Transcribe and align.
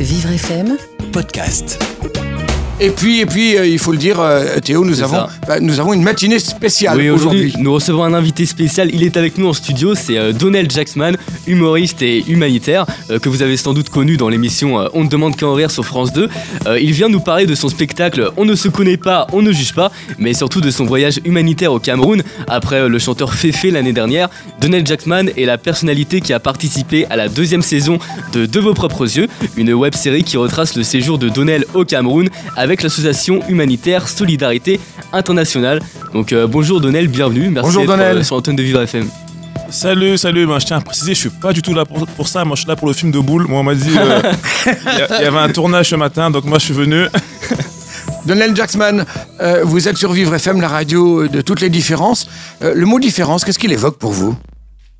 Vivre 0.00 0.38
FM 0.38 0.76
podcast. 1.10 1.97
Et 2.80 2.90
puis, 2.90 3.18
et 3.18 3.26
puis, 3.26 3.56
euh, 3.56 3.66
il 3.66 3.80
faut 3.80 3.90
le 3.90 3.98
dire, 3.98 4.20
euh, 4.20 4.60
Théo, 4.60 4.84
nous 4.84 5.02
avons, 5.02 5.26
bah, 5.48 5.58
nous 5.60 5.80
avons 5.80 5.92
une 5.94 6.04
matinée 6.04 6.38
spéciale 6.38 6.96
Oui, 6.96 7.10
aujourd'hui. 7.10 7.52
nous 7.58 7.72
recevons 7.72 8.04
un 8.04 8.14
invité 8.14 8.46
spécial. 8.46 8.88
Il 8.92 9.02
est 9.02 9.16
avec 9.16 9.36
nous 9.36 9.48
en 9.48 9.52
studio. 9.52 9.96
C'est 9.96 10.16
euh, 10.16 10.32
Donnell 10.32 10.70
Jacksman, 10.70 11.16
humoriste 11.48 12.02
et 12.02 12.24
humanitaire, 12.28 12.86
euh, 13.10 13.18
que 13.18 13.28
vous 13.28 13.42
avez 13.42 13.56
sans 13.56 13.74
doute 13.74 13.88
connu 13.88 14.16
dans 14.16 14.28
l'émission 14.28 14.88
On 14.94 15.02
ne 15.02 15.08
demande 15.08 15.34
qu'à 15.34 15.46
en 15.48 15.54
rire 15.54 15.72
sur 15.72 15.84
France 15.84 16.12
2. 16.12 16.28
Euh, 16.68 16.78
il 16.78 16.92
vient 16.92 17.08
nous 17.08 17.18
parler 17.18 17.46
de 17.46 17.56
son 17.56 17.68
spectacle 17.68 18.30
On 18.36 18.44
ne 18.44 18.54
se 18.54 18.68
connaît 18.68 18.96
pas, 18.96 19.26
on 19.32 19.42
ne 19.42 19.50
juge 19.50 19.74
pas, 19.74 19.90
mais 20.20 20.32
surtout 20.32 20.60
de 20.60 20.70
son 20.70 20.84
voyage 20.84 21.18
humanitaire 21.24 21.72
au 21.72 21.80
Cameroun 21.80 22.22
après 22.46 22.88
le 22.88 22.98
chanteur 23.00 23.34
Féfé 23.34 23.72
l'année 23.72 23.92
dernière. 23.92 24.28
Donnell 24.60 24.86
Jacksman 24.86 25.30
est 25.36 25.46
la 25.46 25.58
personnalité 25.58 26.20
qui 26.20 26.32
a 26.32 26.38
participé 26.38 27.06
à 27.10 27.16
la 27.16 27.28
deuxième 27.28 27.62
saison 27.62 27.98
de 28.32 28.46
De 28.46 28.60
vos 28.60 28.74
propres 28.74 29.16
yeux, 29.16 29.26
une 29.56 29.72
web 29.72 29.94
série 29.94 30.22
qui 30.22 30.36
retrace 30.36 30.76
le 30.76 30.84
séjour 30.84 31.18
de 31.18 31.28
Donnell 31.28 31.64
au 31.74 31.84
Cameroun 31.84 32.28
avec 32.54 32.67
l'association 32.82 33.40
humanitaire 33.48 34.08
Solidarité 34.08 34.80
Internationale. 35.12 35.80
Donc 36.12 36.32
euh, 36.32 36.46
bonjour 36.46 36.80
Donnell, 36.80 37.08
bienvenue. 37.08 37.48
Merci 37.50 37.62
Bonjour 37.68 37.82
d'être, 37.82 37.90
Donnell. 37.96 38.18
euh, 38.18 38.22
sur 38.22 38.36
l'antenne 38.36 38.56
de 38.56 38.62
Vivre 38.62 38.82
FM. 38.82 39.08
Salut, 39.70 40.16
salut, 40.16 40.46
ben, 40.46 40.58
je 40.58 40.66
tiens 40.66 40.78
à 40.78 40.80
préciser, 40.80 41.12
je 41.14 41.18
suis 41.20 41.28
pas 41.30 41.52
du 41.52 41.60
tout 41.60 41.74
là 41.74 41.84
pour, 41.84 42.06
pour 42.06 42.26
ça, 42.28 42.42
moi 42.44 42.56
je 42.56 42.62
suis 42.62 42.68
là 42.68 42.76
pour 42.76 42.88
le 42.88 42.94
film 42.94 43.10
de 43.12 43.18
boule. 43.18 43.46
Moi 43.48 43.60
on 43.60 43.62
m'a 43.62 43.74
dit, 43.74 43.90
euh, 43.98 44.22
il 44.66 45.22
y 45.22 45.26
avait 45.26 45.38
un 45.38 45.50
tournage 45.50 45.90
ce 45.90 45.96
matin, 45.96 46.30
donc 46.30 46.44
moi 46.44 46.58
je 46.58 46.64
suis 46.66 46.74
venu. 46.74 47.04
Donnell 48.24 48.54
Jacksman, 48.56 49.04
euh, 49.40 49.62
vous 49.64 49.88
êtes 49.88 49.96
sur 49.96 50.12
Vivre 50.12 50.34
FM, 50.34 50.60
la 50.60 50.68
radio 50.68 51.28
de 51.28 51.40
toutes 51.40 51.60
les 51.60 51.70
différences. 51.70 52.28
Euh, 52.62 52.72
le 52.74 52.84
mot 52.86 52.98
différence, 52.98 53.44
qu'est-ce 53.44 53.58
qu'il 53.58 53.72
évoque 53.72 53.98
pour 53.98 54.12
vous? 54.12 54.36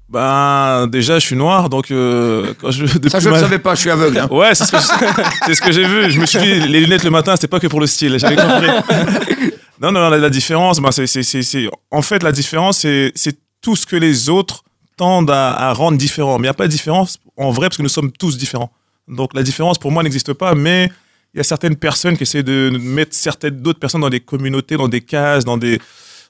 Ben 0.09 0.87
déjà 0.87 1.19
je 1.19 1.27
suis 1.27 1.37
noir, 1.37 1.69
donc 1.69 1.91
euh, 1.91 2.55
quand 2.61 2.71
je... 2.71 2.87
Depuis 2.87 3.11
Ça, 3.11 3.21
je 3.21 3.29
ne 3.29 3.35
ma- 3.35 3.41
savais 3.41 3.59
pas, 3.59 3.75
je 3.75 3.81
suis 3.81 3.91
aveugle. 3.91 4.19
hein. 4.19 4.29
Ouais, 4.31 4.55
c'est 4.55 4.65
ce 4.65 4.73
que 4.73 4.79
c'est 5.47 5.55
ce 5.55 5.61
que 5.61 5.71
j'ai 5.73 5.85
vu. 5.87 6.11
Je 6.11 6.19
me 6.21 6.25
suis 6.27 6.39
dit, 6.39 6.61
les 6.61 6.81
lunettes 6.81 7.05
le 7.05 7.11
matin, 7.11 7.37
c'était 7.37 7.49
pas 7.49 7.61
que 7.61 7.67
pour 7.67 7.81
le 7.81 7.87
style. 7.87 8.19
J'avais 8.19 8.37
compris. 8.37 8.69
non, 9.83 9.93
non, 9.93 10.01
non, 10.01 10.09
la, 10.09 10.17
la 10.19 10.31
différence, 10.31 10.81
ben, 10.81 10.91
c'est, 10.93 11.07
c'est, 11.07 11.23
c'est, 11.23 11.43
c'est- 11.43 11.69
en 11.91 12.01
fait, 12.03 12.23
la 12.23 12.33
différence, 12.33 12.79
c'est, 12.79 13.13
c'est 13.15 13.37
tout 13.61 13.77
ce 13.77 13.85
que 13.85 13.97
les 13.97 14.31
autres 14.31 14.65
tendent 14.97 15.31
à, 15.31 15.51
à 15.53 15.73
rendre 15.75 15.99
différent. 15.99 16.39
Mais 16.39 16.45
il 16.47 16.49
n'y 16.49 16.49
a 16.51 16.55
pas 16.55 16.67
de 16.67 16.73
différence 16.73 17.19
en 17.37 17.51
vrai 17.51 17.69
parce 17.69 17.77
que 17.77 17.83
nous 17.83 17.89
sommes 17.91 18.11
tous 18.11 18.39
différents. 18.39 18.73
Donc 19.09 19.35
la 19.35 19.43
différence 19.43 19.79
pour 19.79 19.91
moi 19.93 20.03
n'existe 20.03 20.33
pas, 20.33 20.55
mais 20.55 20.91
il 21.35 21.39
y 21.39 21.41
a 21.41 21.45
certaines 21.45 21.77
personnes 21.77 22.17
qui 22.17 22.23
essaient 22.23 22.43
de 22.43 22.71
mettre 22.81 23.15
certaines 23.15 23.57
d'autres 23.61 23.79
personnes 23.79 24.01
dans 24.01 24.11
des 24.11 24.21
communautés, 24.21 24.77
dans 24.79 24.89
des 24.89 25.01
cases, 25.03 25.45
dans 25.45 25.57
des, 25.59 25.79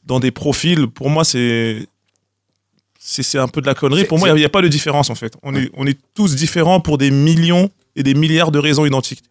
dans 0.04 0.18
des 0.20 0.30
profils. 0.32 0.86
Pour 0.88 1.10
moi, 1.10 1.24
c'est, 1.24 1.86
c'est, 2.98 3.22
c'est 3.22 3.38
un 3.38 3.48
peu 3.48 3.60
de 3.60 3.66
la 3.66 3.74
connerie. 3.74 4.04
Pour 4.04 4.18
moi, 4.18 4.28
il 4.28 4.34
n'y 4.34 4.44
a, 4.44 4.48
pas 4.48 4.60
de 4.60 4.68
différence 4.68 5.08
en 5.08 5.14
fait. 5.14 5.34
On 5.42 5.54
est, 5.54 5.70
on 5.74 5.86
est 5.86 5.98
tous 6.14 6.34
différents 6.34 6.80
pour 6.80 6.98
des 6.98 7.10
millions 7.10 7.70
et 7.96 8.02
des 8.02 8.14
milliards 8.14 8.50
de 8.50 8.58
raisons 8.58 8.84
identiques. 8.84 9.22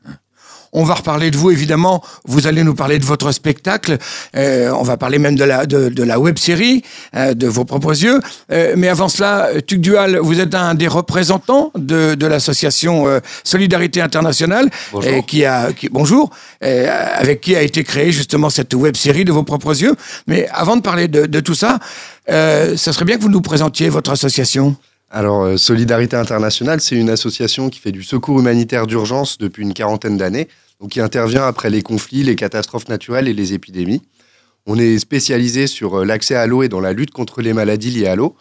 On 0.80 0.84
va 0.84 0.94
reparler 0.94 1.32
de 1.32 1.38
vous, 1.38 1.50
évidemment. 1.50 2.04
Vous 2.26 2.46
allez 2.46 2.64
nous 2.64 2.76
parler 2.76 3.00
de 3.00 3.06
votre 3.06 3.32
spectacle. 3.32 3.98
Euh, 4.36 4.70
on 4.80 4.84
va 4.84 4.96
parler 4.96 5.18
même 5.18 5.36
de 5.36 5.44
la, 5.44 5.66
de, 5.66 5.90
de 5.90 6.04
la 6.04 6.20
web 6.20 6.38
série, 6.38 6.84
euh, 7.16 7.34
de 7.34 7.48
vos 7.48 7.66
propres 7.66 8.04
yeux. 8.04 8.20
Euh, 8.52 8.76
mais 8.78 8.88
avant 8.88 9.10
cela, 9.10 9.50
Tuc 9.66 9.82
Dual, 9.82 10.18
vous 10.22 10.40
êtes 10.40 10.54
un 10.54 10.76
des 10.76 10.88
représentants 10.88 11.72
de, 11.76 12.14
de 12.14 12.28
l'association 12.28 13.06
Solidarité 13.44 14.02
Internationale. 14.02 14.70
Bonjour. 14.92 15.26
qui 15.26 15.46
a, 15.46 15.74
qui- 15.74 15.90
bonjour. 15.90 16.30
avec 16.62 17.42
qui 17.42 17.56
a 17.56 17.64
été 17.64 17.84
créée 17.84 18.12
justement 18.12 18.52
cette 18.52 18.76
web 18.76 18.96
série 18.96 19.26
de 19.26 19.32
vos 19.32 19.44
propres 19.44 19.82
yeux. 19.82 19.96
Mais 20.28 20.48
avant 20.52 20.76
de 20.76 20.82
parler 20.82 21.08
de, 21.08 21.26
de 21.26 21.40
tout 21.40 21.56
ça, 21.56 21.80
ça 22.28 22.94
serait 22.94 23.06
bien 23.06 23.18
que 23.18 23.24
vous 23.24 23.30
nous 23.30 23.42
présentiez 23.42 23.90
votre 23.90 24.12
association. 24.12 24.76
Alors, 25.10 25.58
Solidarité 25.58 26.18
Internationale, 26.18 26.82
c'est 26.82 26.96
une 26.98 27.10
association 27.10 27.70
qui 27.70 27.80
fait 27.80 27.94
du 27.94 28.04
secours 28.04 28.40
humanitaire 28.40 28.86
d'urgence 28.86 29.38
depuis 29.38 29.64
une 29.64 29.74
quarantaine 29.74 30.18
d'années, 30.18 30.50
donc 30.80 30.92
qui 30.92 31.02
intervient 31.02 31.46
après 31.46 31.70
les 31.70 31.82
conflits, 31.82 32.24
les 32.24 32.36
catastrophes 32.36 32.88
naturelles 32.88 33.28
et 33.28 33.34
les 33.34 33.54
épidémies. 33.54 34.02
On 34.66 34.78
est 34.78 35.00
spécialisé 35.00 35.68
sur 35.68 36.00
euh, 36.00 36.06
l'accès 36.06 36.36
à 36.36 36.46
l'eau 36.46 36.64
et 36.64 36.70
dans 36.70 36.82
la 36.82 36.94
lutte 36.94 37.12
contre 37.12 37.42
les 37.42 37.54
maladies 37.54 37.92
liées 37.92 38.08
à 38.08 38.16
l'eau, 38.16 38.36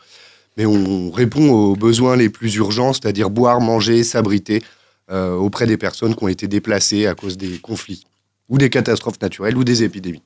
mais 0.56 0.66
on 0.66 1.11
répond 1.11 1.50
aux 1.50 1.77
besoins 1.77 2.16
les 2.16 2.28
plus 2.28 2.55
urgents, 2.56 2.93
c'est-à-dire 2.93 3.31
boire, 3.31 3.61
manger, 3.61 4.03
s'abriter 4.05 4.62
euh, 5.11 5.34
auprès 5.34 5.66
des 5.66 5.77
personnes 5.77 6.15
qui 6.15 6.25
ont 6.25 6.28
été 6.28 6.49
déplacées 6.49 7.06
à 7.06 7.15
cause 7.15 7.37
des 7.37 7.59
conflits 7.59 8.05
ou 8.49 8.59
des 8.59 8.71
catastrophes 8.71 9.21
naturelles 9.21 9.56
ou 9.56 9.65
des 9.65 9.82
épidémies. 9.82 10.22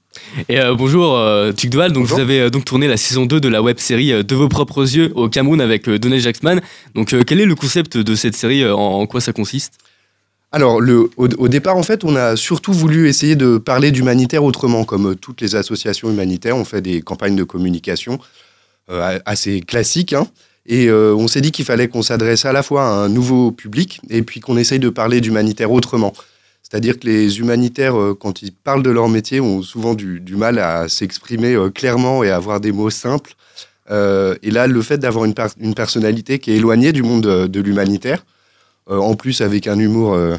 Et 0.49 0.61
euh, 0.61 0.75
bonjour 0.75 1.17
euh, 1.17 1.53
Dual, 1.53 1.93
donc 1.93 2.03
Bonjour. 2.03 2.17
vous 2.19 2.23
avez 2.23 2.41
euh, 2.41 2.51
donc 2.51 2.65
tourné 2.65 2.87
la 2.87 2.97
saison 2.97 3.25
2 3.25 3.41
de 3.41 3.49
la 3.49 3.63
web 3.63 3.79
série 3.79 4.25
De 4.25 4.35
vos 4.35 4.49
propres 4.49 4.83
yeux 4.83 5.13
au 5.15 5.29
Cameroun 5.29 5.61
avec 5.61 5.89
Donnell 5.89 6.21
Jacksman. 6.21 6.61
Donc 6.95 7.15
quel 7.27 7.41
est 7.41 7.47
le 7.47 7.55
concept 7.55 7.97
de 7.97 8.15
cette 8.15 8.35
série 8.37 8.69
en, 8.69 8.79
en 8.79 9.07
quoi 9.07 9.21
ça 9.21 9.33
consiste? 9.33 9.79
Alors, 10.53 10.81
au, 11.17 11.49
départ, 11.49 11.77
en 11.77 11.85
fait, 11.85 12.03
on 12.03 12.17
a 12.17 12.35
surtout 12.35 12.73
voulu 12.73 13.09
essayer 13.09 13.37
de 13.37 13.57
parler 13.57 13.93
d'humanitaire 13.93 14.43
autrement. 14.43 14.85
Comme 14.85 15.11
euh, 15.11 15.15
toutes 15.15 15.41
les 15.41 15.55
associations 15.55 16.11
humanitaires, 16.11 16.57
on 16.57 16.65
fait 16.65 16.81
des 16.83 17.03
campagnes 17.03 17.37
de 17.37 17.45
communication 17.45 18.19
euh, 18.91 19.21
assez 19.27 19.61
classiques. 19.61 20.13
hein. 20.13 20.27
et 20.67 20.89
euh, 20.89 21.15
on 21.15 21.29
s'est 21.29 21.41
dit 21.41 21.53
qu'il 21.53 21.65
fallait 21.65 21.87
qu'on 21.87 22.03
s'adresse 22.03 22.47
à 22.47 22.53
la 22.53 22.65
fois 22.65 22.83
à 22.85 22.91
un 22.91 23.09
nouveau 23.09 23.53
public 23.53 24.01
et 24.11 24.23
puis 24.23 24.41
qu'on 24.41 24.57
essaye 24.57 24.81
de 24.81 24.89
parler 24.89 25.21
d'humanitaire 25.21 25.71
autrement. 25.71 26.13
C'est-à-dire 26.65 26.99
que 26.99 27.07
les 27.07 27.39
humanitaires, 27.39 27.95
quand 28.21 28.43
ils 28.43 28.53
parlent 28.53 28.83
de 28.83 28.91
leur 28.91 29.09
métier, 29.09 29.41
ont 29.41 29.63
souvent 29.63 29.95
du, 29.95 30.23
mal 30.37 30.59
à 30.59 30.89
s'exprimer 30.89 31.57
clairement 31.75 32.23
et 32.23 32.31
à 32.31 32.37
avoir 32.37 32.61
des 32.61 32.71
mots 32.71 32.91
simples. 32.91 33.35
Et 33.89 34.51
là, 34.53 34.69
le 34.69 34.83
fait 34.83 34.99
d'avoir 34.99 35.25
une, 35.25 35.35
per- 35.35 35.49
une 35.59 35.75
personnalité 35.75 36.39
qui 36.39 36.53
est 36.53 36.57
éloignée 36.59 36.93
du 36.93 37.03
monde 37.03 37.49
de 37.49 37.61
l'humanitaire, 37.61 38.25
en 38.99 39.15
plus 39.15 39.41
avec 39.41 39.67
un 39.67 39.79
humour 39.79 40.15
euh, 40.15 40.37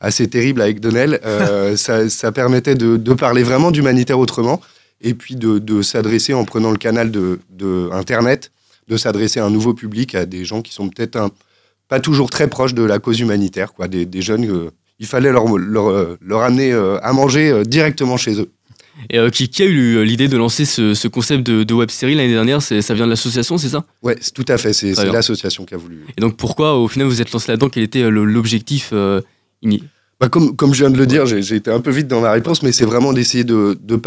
assez 0.00 0.28
terrible 0.28 0.60
avec 0.60 0.80
Donnell, 0.80 1.20
euh, 1.24 1.76
ça, 1.84 2.08
ça 2.08 2.32
permettait 2.32 2.74
de, 2.74 2.96
de 2.96 3.14
parler 3.14 3.42
vraiment 3.42 3.70
d'humanitaire 3.70 4.18
autrement, 4.18 4.60
et 5.00 5.14
puis 5.14 5.36
de, 5.36 5.58
de 5.58 5.82
s'adresser 5.82 6.34
en 6.34 6.44
prenant 6.44 6.70
le 6.70 6.78
canal 6.78 7.10
de, 7.10 7.40
de 7.50 7.88
Internet, 7.92 8.50
de 8.88 8.96
s'adresser 8.96 9.40
à 9.40 9.44
un 9.46 9.50
nouveau 9.50 9.74
public, 9.74 10.14
à 10.14 10.26
des 10.26 10.44
gens 10.44 10.62
qui 10.62 10.72
sont 10.72 10.88
peut-être 10.88 11.30
pas 11.88 12.00
toujours 12.00 12.30
très 12.30 12.48
proches 12.48 12.74
de 12.74 12.82
la 12.82 12.98
cause 12.98 13.20
humanitaire, 13.20 13.74
quoi, 13.74 13.88
des, 13.88 14.06
des 14.06 14.22
jeunes. 14.22 14.44
euh, 14.48 14.70
il 14.98 15.06
fallait 15.06 15.32
leur, 15.32 15.46
leur, 15.58 15.88
euh, 15.90 16.16
leur 16.20 16.42
amener 16.42 16.72
euh, 16.72 16.96
à 17.02 17.12
manger 17.12 17.50
euh, 17.50 17.64
directement 17.64 18.16
chez 18.16 18.40
eux. 18.40 18.50
Et 19.10 19.18
euh, 19.18 19.30
qui, 19.30 19.48
qui 19.48 19.62
a 19.62 19.66
eu 19.66 20.04
l'idée 20.04 20.28
de 20.28 20.36
lancer 20.36 20.64
ce, 20.64 20.94
ce 20.94 21.08
concept 21.08 21.44
de, 21.44 21.62
de 21.64 21.74
web 21.74 21.90
série 21.90 22.14
l'année 22.14 22.32
dernière 22.32 22.62
Ça 22.62 22.94
vient 22.94 23.04
de 23.06 23.10
l'association, 23.10 23.58
c'est 23.58 23.68
ça? 23.70 23.84
Ouais, 24.02 24.16
tout 24.34 24.44
à 24.48 24.58
fait. 24.58 24.72
C'est 24.72 24.94
l'association 25.12 25.64
qui 25.64 25.74
a 25.74 25.76
voulu. 25.76 26.04
Et 26.16 26.20
donc 26.20 26.36
pourquoi 26.36 26.76
au 26.78 26.88
final 26.88 27.06
vous 27.08 27.20
êtes 27.20 27.32
lancé 27.32 27.50
là-dedans? 27.50 27.68
Quel 27.68 27.82
était 27.82 28.02
euh, 28.02 28.10
l'objectif 28.10 28.90
euh, 28.92 29.20
ini- 29.62 29.82
Bah, 30.20 30.28
comme, 30.28 30.54
comme 30.56 30.72
je 30.72 30.78
viens 30.84 30.90
de 30.90 30.98
le 30.98 31.06
dire, 31.06 31.26
j'ai 31.26 31.56
été 31.56 31.70
un 31.70 31.80
peu 31.80 31.90
vite 31.90 32.06
dans 32.08 32.20
ma 32.20 32.32
réponse, 32.32 32.62
mais 32.62 32.72
c'est 32.72 32.84
vraiment 32.84 33.12
d'essayer 33.12 33.44
de, 33.44 33.78
de, 33.82 34.00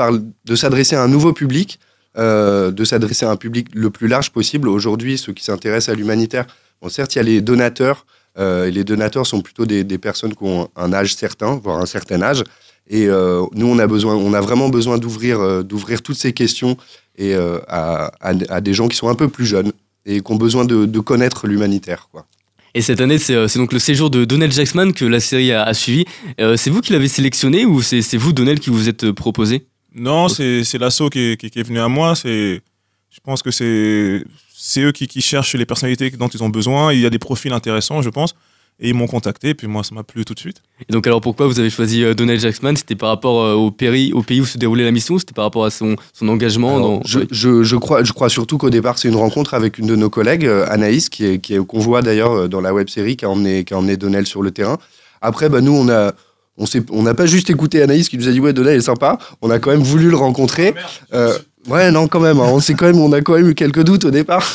de 0.46 0.56
s'adresser 0.56 0.96
à 0.96 1.04
un 1.04 1.08
nouveau 1.10 1.34
public, 1.34 1.80
euh, 2.18 2.72
de 2.72 2.84
s'adresser 2.86 3.26
à 3.26 3.32
un 3.32 3.36
public 3.36 3.68
le 3.74 3.90
plus 3.90 4.08
large 4.08 4.32
possible. 4.32 4.70
Aujourd'hui, 4.70 5.18
ceux 5.18 5.34
qui 5.34 5.44
s'intéressent 5.44 5.94
à 5.94 5.98
l'humanitaire, 5.98 6.46
bon, 6.82 6.88
certes, 6.90 7.16
il 7.16 7.18
y 7.18 7.22
a 7.22 7.24
les 7.24 7.42
donateurs, 7.42 8.06
et 8.38 8.70
les 8.70 8.84
donateurs 8.84 9.26
sont 9.26 9.40
plutôt 9.42 9.66
des, 9.66 9.86
des 9.86 9.98
personnes 9.98 10.34
qui 10.36 10.44
ont 10.44 10.68
un 10.76 10.92
âge 10.92 11.16
certain, 11.16 11.56
voire 11.56 11.80
un 11.80 11.86
certain 11.86 12.22
âge. 12.22 12.44
Et 12.90 13.08
euh, 13.08 13.44
nous, 13.54 13.66
on 13.68 13.80
a, 13.80 13.88
besoin, 13.88 14.16
on 14.16 14.34
a 14.34 14.42
vraiment 14.42 14.70
besoin 14.70 14.98
d'ouvrir 14.98 15.40
euh, 15.40 15.64
d'ouvrir 15.64 16.02
toutes 16.04 16.18
ces 16.18 16.34
questions 16.34 16.78
et, 17.18 17.34
euh, 17.34 17.58
à, 17.68 18.12
à- 18.22 18.34
à 18.50 18.62
des 18.62 18.74
gens 18.74 18.88
qui 18.88 18.96
sont 18.98 19.10
un 19.10 19.16
peu 19.16 19.28
plus 19.28 19.46
jeunes 19.46 19.72
et 20.06 20.22
qui 20.22 20.32
ont 20.32 20.36
besoin 20.36 20.66
de, 20.66 20.86
de 20.86 21.00
connaître 21.00 21.48
l'humanitaire. 21.48 22.10
quoi. 22.12 22.26
Et 22.76 22.82
cette 22.82 23.02
année, 23.02 23.18
c'est 23.18 23.56
donc 23.56 23.72
le 23.74 23.80
séjour 23.80 24.10
de 24.10 24.26
Donnell 24.26 24.52
Jacksman 24.52 24.92
que 24.94 25.06
la 25.06 25.20
série 25.22 25.52
a, 25.52 25.64
a 25.64 25.74
suivi. 25.74 26.04
Euh, 26.42 26.58
c'est 26.58 26.70
vous 26.70 26.82
qui 26.82 26.92
l'avez 26.94 27.08
sélectionné 27.08 27.66
ou 27.66 27.82
c'est 27.82 28.02
vous, 28.18 28.34
Donnell, 28.34 28.60
qui 28.60 28.70
vous 28.70 28.90
êtes 28.90 29.12
proposé? 29.12 29.66
Non, 29.96 30.28
c'est 30.28 30.78
l'assaut 30.78 31.10
qui, 31.10 31.20
est- 31.32 31.38
qui, 31.38 31.50
qui 31.50 31.60
est 31.60 31.64
venu 31.64 31.80
à 31.80 31.88
moi. 31.88 32.16
C'est, 32.16 32.62
je 33.10 33.20
pense 33.24 33.42
que 33.42 33.50
c'est 33.50 34.24
c'est 34.58 34.82
eux 34.82 34.92
qui, 34.92 35.08
qui 35.08 35.22
cherchent 35.22 35.56
les 35.56 35.66
personnalités 35.66 36.10
dont 36.12 36.28
ils 36.28 36.44
ont 36.44 36.50
besoin. 36.50 36.92
Il 36.92 37.00
y 37.00 37.06
a 37.06 37.10
des 37.10 37.20
profils 37.20 37.54
intéressants, 37.54 38.02
je 38.02 38.10
pense. 38.10 38.36
Et 38.80 38.90
ils 38.90 38.94
m'ont 38.94 39.08
contacté, 39.08 39.54
puis 39.54 39.68
moi, 39.68 39.84
ça 39.86 39.96
m'a 39.96 40.04
plu 40.04 40.26
tout 40.26 40.34
de 40.34 40.40
suite. 40.40 40.58
Et 40.90 40.92
donc 40.92 41.08
alors 41.08 41.22
pourquoi 41.22 41.48
vous 41.48 41.60
avez 41.62 41.70
choisi 41.70 42.04
euh, 42.04 42.14
Donnell 42.14 42.40
Jacksman 42.42 42.76
C'était 42.76 42.96
par 42.96 43.08
rapport 43.08 43.42
euh, 43.42 43.54
au, 43.54 43.72
pays, 43.72 44.12
au 44.12 44.22
pays 44.22 44.42
où 44.42 44.46
se 44.46 44.58
déroulait 44.58 44.84
la 44.84 44.92
mission? 44.92 45.18
C'était 45.18 45.32
par 45.34 45.46
rapport 45.46 45.64
à 45.64 45.70
son, 45.70 45.96
son 46.12 46.28
engagement 46.28 46.76
Alors, 46.76 47.00
dans... 47.00 47.02
je, 47.06 47.20
je- 47.32 47.64
je 47.64 47.76
crois, 47.78 48.04
je 48.04 48.12
crois 48.12 48.28
surtout 48.28 48.58
qu'au 48.58 48.70
départ, 48.70 48.98
c'est 48.98 49.08
une 49.08 49.16
rencontre 49.16 49.54
avec 49.54 49.78
une 49.78 49.88
de 49.88 49.96
nos 49.96 50.10
collègues, 50.10 50.46
euh, 50.46 50.66
Anaïs, 50.70 51.08
qui 51.08 51.26
est, 51.26 51.40
qui 51.40 51.54
est 51.54 51.58
au 51.58 51.64
convoi 51.66 52.02
d'ailleurs 52.02 52.50
dans 52.50 52.60
la 52.60 52.74
web 52.74 52.90
série, 52.90 53.16
qui 53.16 53.24
a 53.24 53.30
emmené, 53.30 53.64
qui 53.64 53.74
a 53.74 53.78
emmené 53.78 53.96
Donnell 53.96 54.26
sur 54.28 54.42
le 54.42 54.52
terrain. 54.52 54.78
Après, 55.22 55.48
bah, 55.48 55.62
nous, 55.62 55.74
on 55.74 55.88
a. 55.90 56.12
On 56.58 56.66
s'est- 56.66 56.86
on 56.90 57.04
n'a 57.04 57.14
pas 57.14 57.26
juste 57.26 57.50
écouté 57.50 57.82
Anaïs 57.82 58.08
qui 58.08 58.18
nous 58.18 58.30
a 58.30 58.32
dit 58.32 58.40
ouais 58.40 58.54
Donnell 58.54 58.78
est 58.78 58.82
sympa, 58.82 59.18
on 59.42 59.50
a 59.50 59.60
quand 59.60 59.72
même 59.72 59.84
voulu 59.84 60.10
le 60.10 60.16
rencontrer. 60.16 60.74
Euh, 61.14 61.38
ouais 61.68 61.92
non 61.92 62.08
quand 62.08 62.22
même, 62.22 62.40
hein, 62.40 62.48
on 62.48 62.62
s'est 62.62 62.76
quand 62.76 62.86
même, 62.86 62.98
on 62.98 63.12
a 63.12 63.20
quand 63.20 63.34
même 63.34 63.50
eu 63.50 63.56
quelques 63.56 63.84
doutes 63.84 64.06
au 64.06 64.10
départ. 64.12 64.50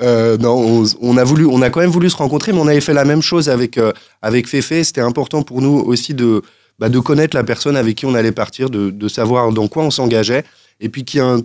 Euh, 0.00 0.36
non, 0.38 0.84
on, 1.00 1.16
a 1.16 1.24
voulu, 1.24 1.46
on 1.46 1.62
a 1.62 1.70
quand 1.70 1.80
même 1.80 1.90
voulu 1.90 2.10
se 2.10 2.16
rencontrer, 2.16 2.52
mais 2.52 2.60
on 2.60 2.68
avait 2.68 2.80
fait 2.80 2.94
la 2.94 3.04
même 3.04 3.22
chose 3.22 3.48
avec 3.48 3.78
euh, 3.78 3.92
avec 4.22 4.48
Féfé. 4.48 4.84
C'était 4.84 5.00
important 5.00 5.42
pour 5.42 5.60
nous 5.60 5.78
aussi 5.80 6.14
de 6.14 6.42
bah, 6.78 6.88
de 6.88 6.98
connaître 6.98 7.36
la 7.36 7.44
personne 7.44 7.76
avec 7.76 7.96
qui 7.96 8.06
on 8.06 8.14
allait 8.14 8.32
partir, 8.32 8.70
de, 8.70 8.90
de 8.90 9.08
savoir 9.08 9.52
dans 9.52 9.68
quoi 9.68 9.82
on 9.82 9.90
s'engageait, 9.90 10.44
et 10.80 10.88
puis 10.88 11.04
qu'il 11.04 11.18
y 11.18 11.22
a 11.22 11.26
un- 11.26 11.40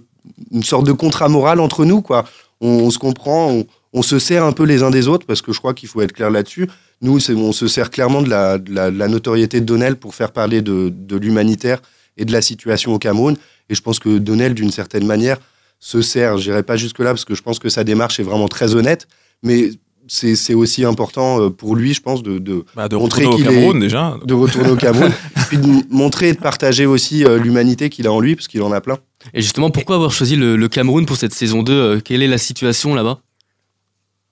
une 0.52 0.64
sorte 0.64 0.86
de 0.86 0.92
contrat 0.92 1.30
moral 1.30 1.60
entre 1.60 1.86
nous, 1.86 2.02
quoi. 2.02 2.26
On, 2.64 2.92
se 2.92 3.00
comprend, 3.00 3.64
on, 3.92 4.02
se 4.04 4.20
sert 4.20 4.44
un 4.44 4.52
peu 4.52 4.64
les 4.66 4.84
uns 4.84 4.92
des 4.92 5.08
autres 5.08 5.26
parce 5.26 5.42
que 5.42 5.52
je 5.52 5.58
crois 5.58 5.74
qu'il 5.74 5.90
faut 5.90 6.02
être 6.02 6.14
clair 6.14 6.30
là-dessus. 6.30 6.68
Nous, 7.02 7.18
on 7.32 7.52
se 7.52 7.68
sert 7.68 7.90
clairement 7.90 8.22
de 8.22 8.30
la, 8.30 9.08
notoriété 9.08 9.62
de 9.62 9.66
Donnell 9.66 9.96
pour 9.96 10.14
faire 10.14 10.32
parler 10.32 10.62
de, 10.62 10.94
l'humanitaire 11.18 11.82
et 12.18 12.26
de 12.26 12.32
la 12.32 12.44
situation 12.44 12.94
au 12.94 13.00
Cameroun. 13.00 13.36
Et 13.70 13.74
je 13.74 13.82
pense 13.82 13.98
que 13.98 14.20
Donnell, 14.20 14.54
d'une 14.54 14.70
certaine 14.70 15.08
manière, 15.08 15.40
se 15.82 16.02
sert, 16.02 16.38
je 16.38 16.50
n'irai 16.50 16.64
pas 16.64 16.78
jusque-là 16.78 17.10
parce 17.10 17.26
que 17.26 17.36
je 17.36 17.42
pense 17.42 17.60
que 17.60 17.68
sa 17.68 17.84
démarche 17.84 18.20
est 18.20 18.24
vraiment 18.24 18.48
très 18.48 18.76
honnête, 18.76 19.08
mais 19.44 19.72
c'est 20.08 20.54
aussi 20.54 20.84
important 20.84 21.42
euh, 21.42 21.50
pour 21.50 21.76
lui, 21.76 21.94
je 21.94 22.02
pense, 22.02 22.22
de, 22.22 22.38
de, 22.38 22.66
bah, 22.76 22.88
montrer 22.92 23.28
qu'il 23.30 23.48
est 23.48 23.80
déjà. 23.80 24.18
de 24.26 24.34
retourner 24.34 24.70
au 24.70 24.76
Cameroun, 24.76 25.12
puis 25.48 25.58
de 25.58 25.68
montrer 25.90 26.30
et 26.30 26.34
de 26.34 26.40
partager 26.40 26.86
aussi 26.86 27.24
euh, 27.24 27.38
l'humanité 27.38 27.90
qu'il 27.90 28.08
a 28.08 28.12
en 28.12 28.20
lui, 28.20 28.36
parce 28.36 28.48
qu'il 28.48 28.62
en 28.62 28.72
a 28.72 28.82
plein. 28.82 28.98
Et 29.34 29.42
justement, 29.42 29.70
pourquoi 29.70 29.96
avoir 29.96 30.12
choisi 30.12 30.36
le, 30.36 30.68
Cameroun 30.68 31.06
pour 31.06 31.18
cette 31.18 31.34
saison 31.34 31.64
2 31.64 31.74
euh, 31.74 32.00
Quelle 32.04 32.22
est 32.22 32.28
la 32.28 32.38
situation 32.38 32.94
là-bas? 32.94 33.20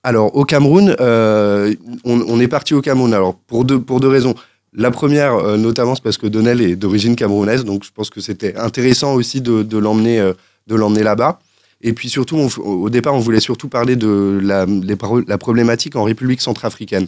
Alors, 0.03 0.35
au 0.35 0.45
Cameroun, 0.45 0.95
on, 0.99 2.39
est 2.39 2.47
parti 2.47 2.73
au 2.73 2.81
Cameroun. 2.81 3.13
Alors, 3.13 3.35
pour 3.35 3.65
deux, 3.65 3.79
pour 3.79 3.99
deux 3.99 4.07
raisons. 4.07 4.33
La 4.71 4.91
première, 4.91 5.57
notamment, 5.57 5.95
c'est 5.95 6.03
parce 6.03 6.17
que 6.17 6.27
Donnell 6.27 6.61
est 6.61 6.75
d'origine 6.75 7.15
camerounaise, 7.15 7.65
donc 7.65 7.83
je 7.83 7.89
pense 7.93 8.09
que 8.09 8.21
c'était 8.21 8.55
intéressant 8.55 9.15
aussi 9.15 9.41
de, 9.41 9.61
de 9.63 9.77
l'emmener 9.77 10.31
là-bas. 10.75 11.39
Et 11.81 11.93
puis 11.93 12.09
surtout, 12.09 12.37
au 12.57 12.89
départ, 12.89 13.13
on 13.15 13.19
voulait 13.19 13.39
surtout 13.39 13.69
parler 13.69 13.95
de 13.95 14.39
la, 14.43 14.65
la 14.65 15.37
problématique 15.37 15.95
en 15.95 16.03
République 16.03 16.41
centrafricaine. 16.41 17.07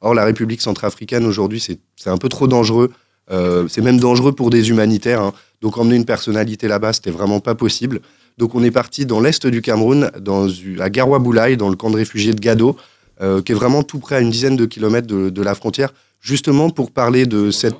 Or, 0.00 0.14
la 0.14 0.24
République 0.24 0.60
centrafricaine, 0.60 1.24
aujourd'hui, 1.26 1.60
c'est 1.60 2.10
un 2.10 2.18
peu 2.18 2.28
trop 2.28 2.48
dangereux. 2.48 2.90
Euh, 3.30 3.66
c'est 3.68 3.82
même 3.82 3.98
dangereux 3.98 4.32
pour 4.32 4.50
des 4.50 4.70
humanitaires. 4.70 5.20
Hein. 5.20 5.32
Donc, 5.60 5.76
emmener 5.76 5.96
une 5.96 6.04
personnalité 6.04 6.68
là-bas, 6.68 6.92
c'était 6.92 7.10
vraiment 7.10 7.40
pas 7.40 7.54
possible. 7.54 8.00
Donc, 8.38 8.54
on 8.54 8.62
est 8.62 8.70
parti 8.70 9.06
dans 9.06 9.20
l'est 9.20 9.46
du 9.46 9.60
Cameroun, 9.60 10.10
dans, 10.20 10.48
à 10.78 10.88
Garoua-Boulaye, 10.88 11.56
dans 11.56 11.68
le 11.68 11.76
camp 11.76 11.90
de 11.90 11.96
réfugiés 11.96 12.32
de 12.32 12.40
Gado, 12.40 12.76
euh, 13.20 13.42
qui 13.42 13.52
est 13.52 13.54
vraiment 13.54 13.82
tout 13.82 13.98
près 13.98 14.16
à 14.16 14.20
une 14.20 14.30
dizaine 14.30 14.56
de 14.56 14.66
kilomètres 14.66 15.08
de, 15.08 15.30
de 15.30 15.42
la 15.42 15.54
frontière, 15.54 15.92
justement 16.20 16.70
pour 16.70 16.90
parler 16.90 17.26
de 17.26 17.50
cette. 17.50 17.74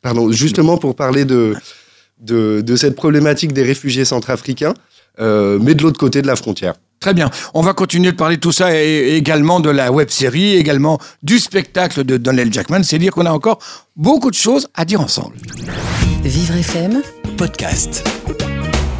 Pardon, 0.00 0.30
justement 0.32 0.76
pour 0.76 0.96
parler 0.96 1.24
de, 1.24 1.54
de, 2.18 2.76
cette 2.76 2.96
problématique 2.96 3.52
des 3.52 3.62
réfugiés 3.62 4.04
centrafricains, 4.04 4.74
euh, 5.20 5.58
mais 5.60 5.74
de 5.74 5.82
l'autre 5.82 5.98
côté 5.98 6.22
de 6.22 6.26
la 6.26 6.36
frontière. 6.36 6.74
Très 7.00 7.12
bien. 7.12 7.30
On 7.52 7.60
va 7.60 7.74
continuer 7.74 8.12
de 8.12 8.16
parler 8.16 8.36
de 8.36 8.40
tout 8.40 8.52
ça 8.52 8.74
et 8.74 9.14
également 9.16 9.60
de 9.60 9.68
la 9.68 9.92
web 9.92 10.08
série, 10.08 10.54
également 10.54 10.98
du 11.22 11.38
spectacle 11.38 12.02
de 12.04 12.16
Donald 12.16 12.52
Jackman. 12.52 12.82
C'est 12.82 12.98
dire 12.98 13.12
qu'on 13.12 13.26
a 13.26 13.30
encore 13.30 13.58
beaucoup 13.94 14.30
de 14.30 14.36
choses 14.36 14.68
à 14.74 14.84
dire 14.84 15.00
ensemble. 15.00 15.36
Vivre 16.22 16.54
FM, 16.56 17.02
podcast. 17.36 18.02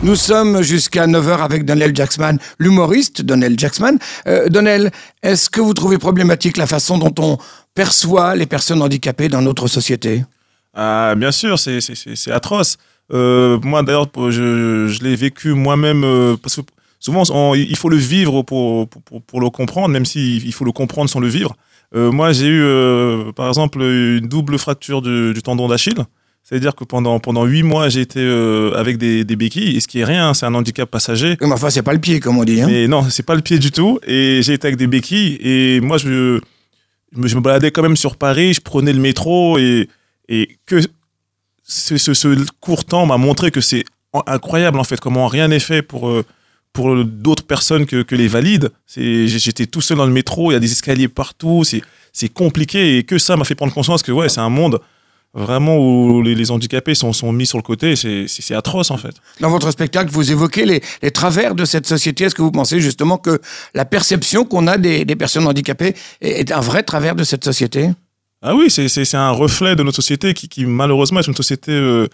Nous 0.03 0.17
sommes 0.17 0.61
jusqu'à 0.61 1.07
9h 1.07 1.39
avec 1.39 1.65
Donnell 1.65 1.97
Jackman, 1.97 2.37
l'humoriste 2.59 3.23
Donnell 3.23 3.59
Jackman. 3.59 3.97
Euh, 4.27 4.51
Donnell, 4.51 4.91
est-ce 5.23 5.49
que 5.49 5.63
vous 5.63 5.73
trouvez 5.73 5.97
problématique 5.97 6.59
la 6.59 6.67
façon 6.67 6.99
dont 6.99 7.15
on 7.19 7.39
perçoit 7.75 8.37
les 8.37 8.45
personnes 8.45 8.83
handicapées 8.83 9.31
dans 9.31 9.41
notre 9.41 9.67
société? 9.67 10.25
Ah, 10.75 11.15
Bien 11.17 11.33
sûr, 11.33 11.59
c'est 11.59 12.31
atroce. 12.31 12.77
Euh, 13.13 13.59
moi, 13.63 13.83
d'ailleurs, 13.83 14.09
je, 14.31 14.87
je 14.89 15.05
l'ai 15.05 15.15
vécu 15.17 15.53
moi-même 15.53 16.05
euh, 16.05 16.37
parce 16.37 16.57
que 16.57 16.63
souvent, 17.01 17.55
il 17.55 17.77
faut 17.77 17.89
le 17.91 17.97
vivre 17.97 18.43
pour, 18.43 18.89
pour, 18.89 19.23
pour 19.23 19.41
le 19.41 19.51
comprendre, 19.51 19.89
même 19.89 20.07
s'il 20.07 20.45
il 20.45 20.53
faut 20.53 20.65
le 20.65 20.73
comprendre 20.73 21.11
sans 21.11 21.21
le 21.21 21.29
vivre. 21.29 21.55
Euh, 21.95 22.11
moi, 22.11 22.33
j'ai 22.33 22.49
eu, 22.49 23.33
par 23.35 23.49
exemple, 23.49 23.81
une 23.83 24.27
double 24.27 24.59
fracture 24.59 25.03
du, 25.03 25.33
du 25.33 25.43
tendon 25.43 25.69
d'Achille. 25.69 26.05
C'est-à-dire 26.45 26.75
que 26.75 26.85
pendant 26.85 27.19
pendant 27.21 27.47
huit 27.47 27.63
mois, 27.63 27.89
j'ai 27.89 28.03
été 28.03 28.21
euh, 28.21 28.73
avec 28.75 28.99
des, 28.99 29.25
des 29.25 29.35
béquilles, 29.35 29.77
et 29.77 29.81
ce 29.81 29.89
qui 29.89 30.01
est 30.01 30.05
rien, 30.05 30.35
c'est 30.35 30.45
un 30.45 30.55
handicap 30.55 30.91
passager. 30.91 31.39
Mais 31.41 31.51
enfin, 31.51 31.71
c'est 31.71 31.83
pas 31.83 31.95
le 31.95 31.99
pied, 31.99 32.21
comme 32.21 32.37
on 32.37 32.45
dit. 32.45 32.61
Hein. 32.61 32.67
Mais 32.69 32.87
non, 32.87 33.09
c'est 33.09 33.25
pas 33.25 33.35
le 33.35 33.41
pied 33.41 33.59
du 33.59 33.71
tout. 33.73 33.99
Et 34.07 34.41
j'ai 34.43 34.53
été 34.53 34.67
avec 34.67 34.77
des 34.77 34.87
béquilles, 34.87 35.39
et 35.41 35.81
moi, 35.81 35.97
je, 35.97 36.39
je 37.13 37.19
me, 37.19 37.29
je 37.29 37.35
me 37.37 37.41
baladais 37.41 37.71
quand 37.71 37.81
même 37.81 37.97
sur 37.97 38.17
Paris, 38.17 38.53
je 38.53 38.61
prenais 38.61 38.93
le 38.93 39.01
métro, 39.01 39.57
et, 39.59 39.89
et 40.29 40.59
que 40.67 40.81
ce, 41.65 41.97
ce, 41.97 42.47
court 42.61 42.85
temps 42.85 43.07
m'a 43.07 43.17
montré 43.17 43.51
que 43.51 43.61
c'est 43.61 43.85
incroyable 44.27 44.79
en 44.79 44.85
fait 44.85 45.01
comment 45.01 45.27
rien 45.29 45.49
n'est 45.49 45.61
fait 45.61 45.83
pour 45.83 46.09
euh, 46.09 46.25
pour 46.73 47.05
d'autres 47.05 47.45
personnes 47.45 47.87
que, 47.87 48.03
que 48.03 48.17
les 48.17 48.27
valides. 48.27 48.71
J'étais 48.97 49.67
tout 49.67 49.81
seul 49.81 49.97
dans 49.97 50.07
le 50.07 50.13
métro, 50.13 50.51
il 50.51 50.55
y 50.55 50.57
a 50.57 50.61
des 50.61 50.73
escaliers 50.73 51.07
partout, 51.07 51.63
c'est 51.65 52.29
compliqué 52.29 52.99
et 52.99 53.05
que 53.05 53.17
ça 53.17 53.37
m'a 53.37 53.45
fait 53.45 53.55
prendre 53.55 53.73
conscience 53.73 54.03
que 54.03 54.11
ouais, 54.11 54.29
c'est 54.29 54.41
un 54.41 54.51
monde 54.51 54.81
vraiment 55.35 55.79
où 55.79 56.23
les, 56.23 56.51
handicapés 56.51 56.95
sont, 56.95 57.13
sont, 57.13 57.33
mis 57.33 57.47
sur 57.47 57.59
le 57.59 57.63
côté, 57.63 57.95
c'est 57.97 58.55
atroce 58.55 58.91
en 58.91 58.97
fait. 58.97 59.15
Dans 59.41 59.51
votre 59.51 59.71
spectacle, 59.71 60.11
vous 60.11 60.31
évoquez 60.31 60.65
les, 60.65 60.83
les 61.03 61.11
travers 61.11 61.55
de 61.55 61.65
cette 61.65 61.87
société. 61.87 62.25
Est-ce 62.25 62.35
que 62.35 62.43
vous 62.43 62.53
pensez 62.53 62.81
justement 62.81 63.19
que 63.19 63.41
la 63.75 63.85
perception 63.85 64.45
qu'on 64.45 64.67
a 64.67 64.79
des, 64.79 65.05
des, 65.05 65.17
personnes 65.17 65.47
handicapées 65.47 65.95
est 66.21 66.53
un 66.53 66.61
vrai 66.61 66.83
travers 66.83 67.15
de 67.15 67.25
cette 67.25 67.45
société? 67.45 67.91
Ah 68.47 68.55
oui, 68.55 68.71
c'est 68.71 69.15
un 69.15 69.31
reflet 69.31 69.75
de 69.75 69.83
notre 69.83 69.97
société 69.97 70.35
qui, 70.35 70.49
qui 70.49 70.67
malheureusement 70.67 71.21
est 71.21 71.27
une 71.27 71.35
société 71.35 71.73
euh, 71.73 72.07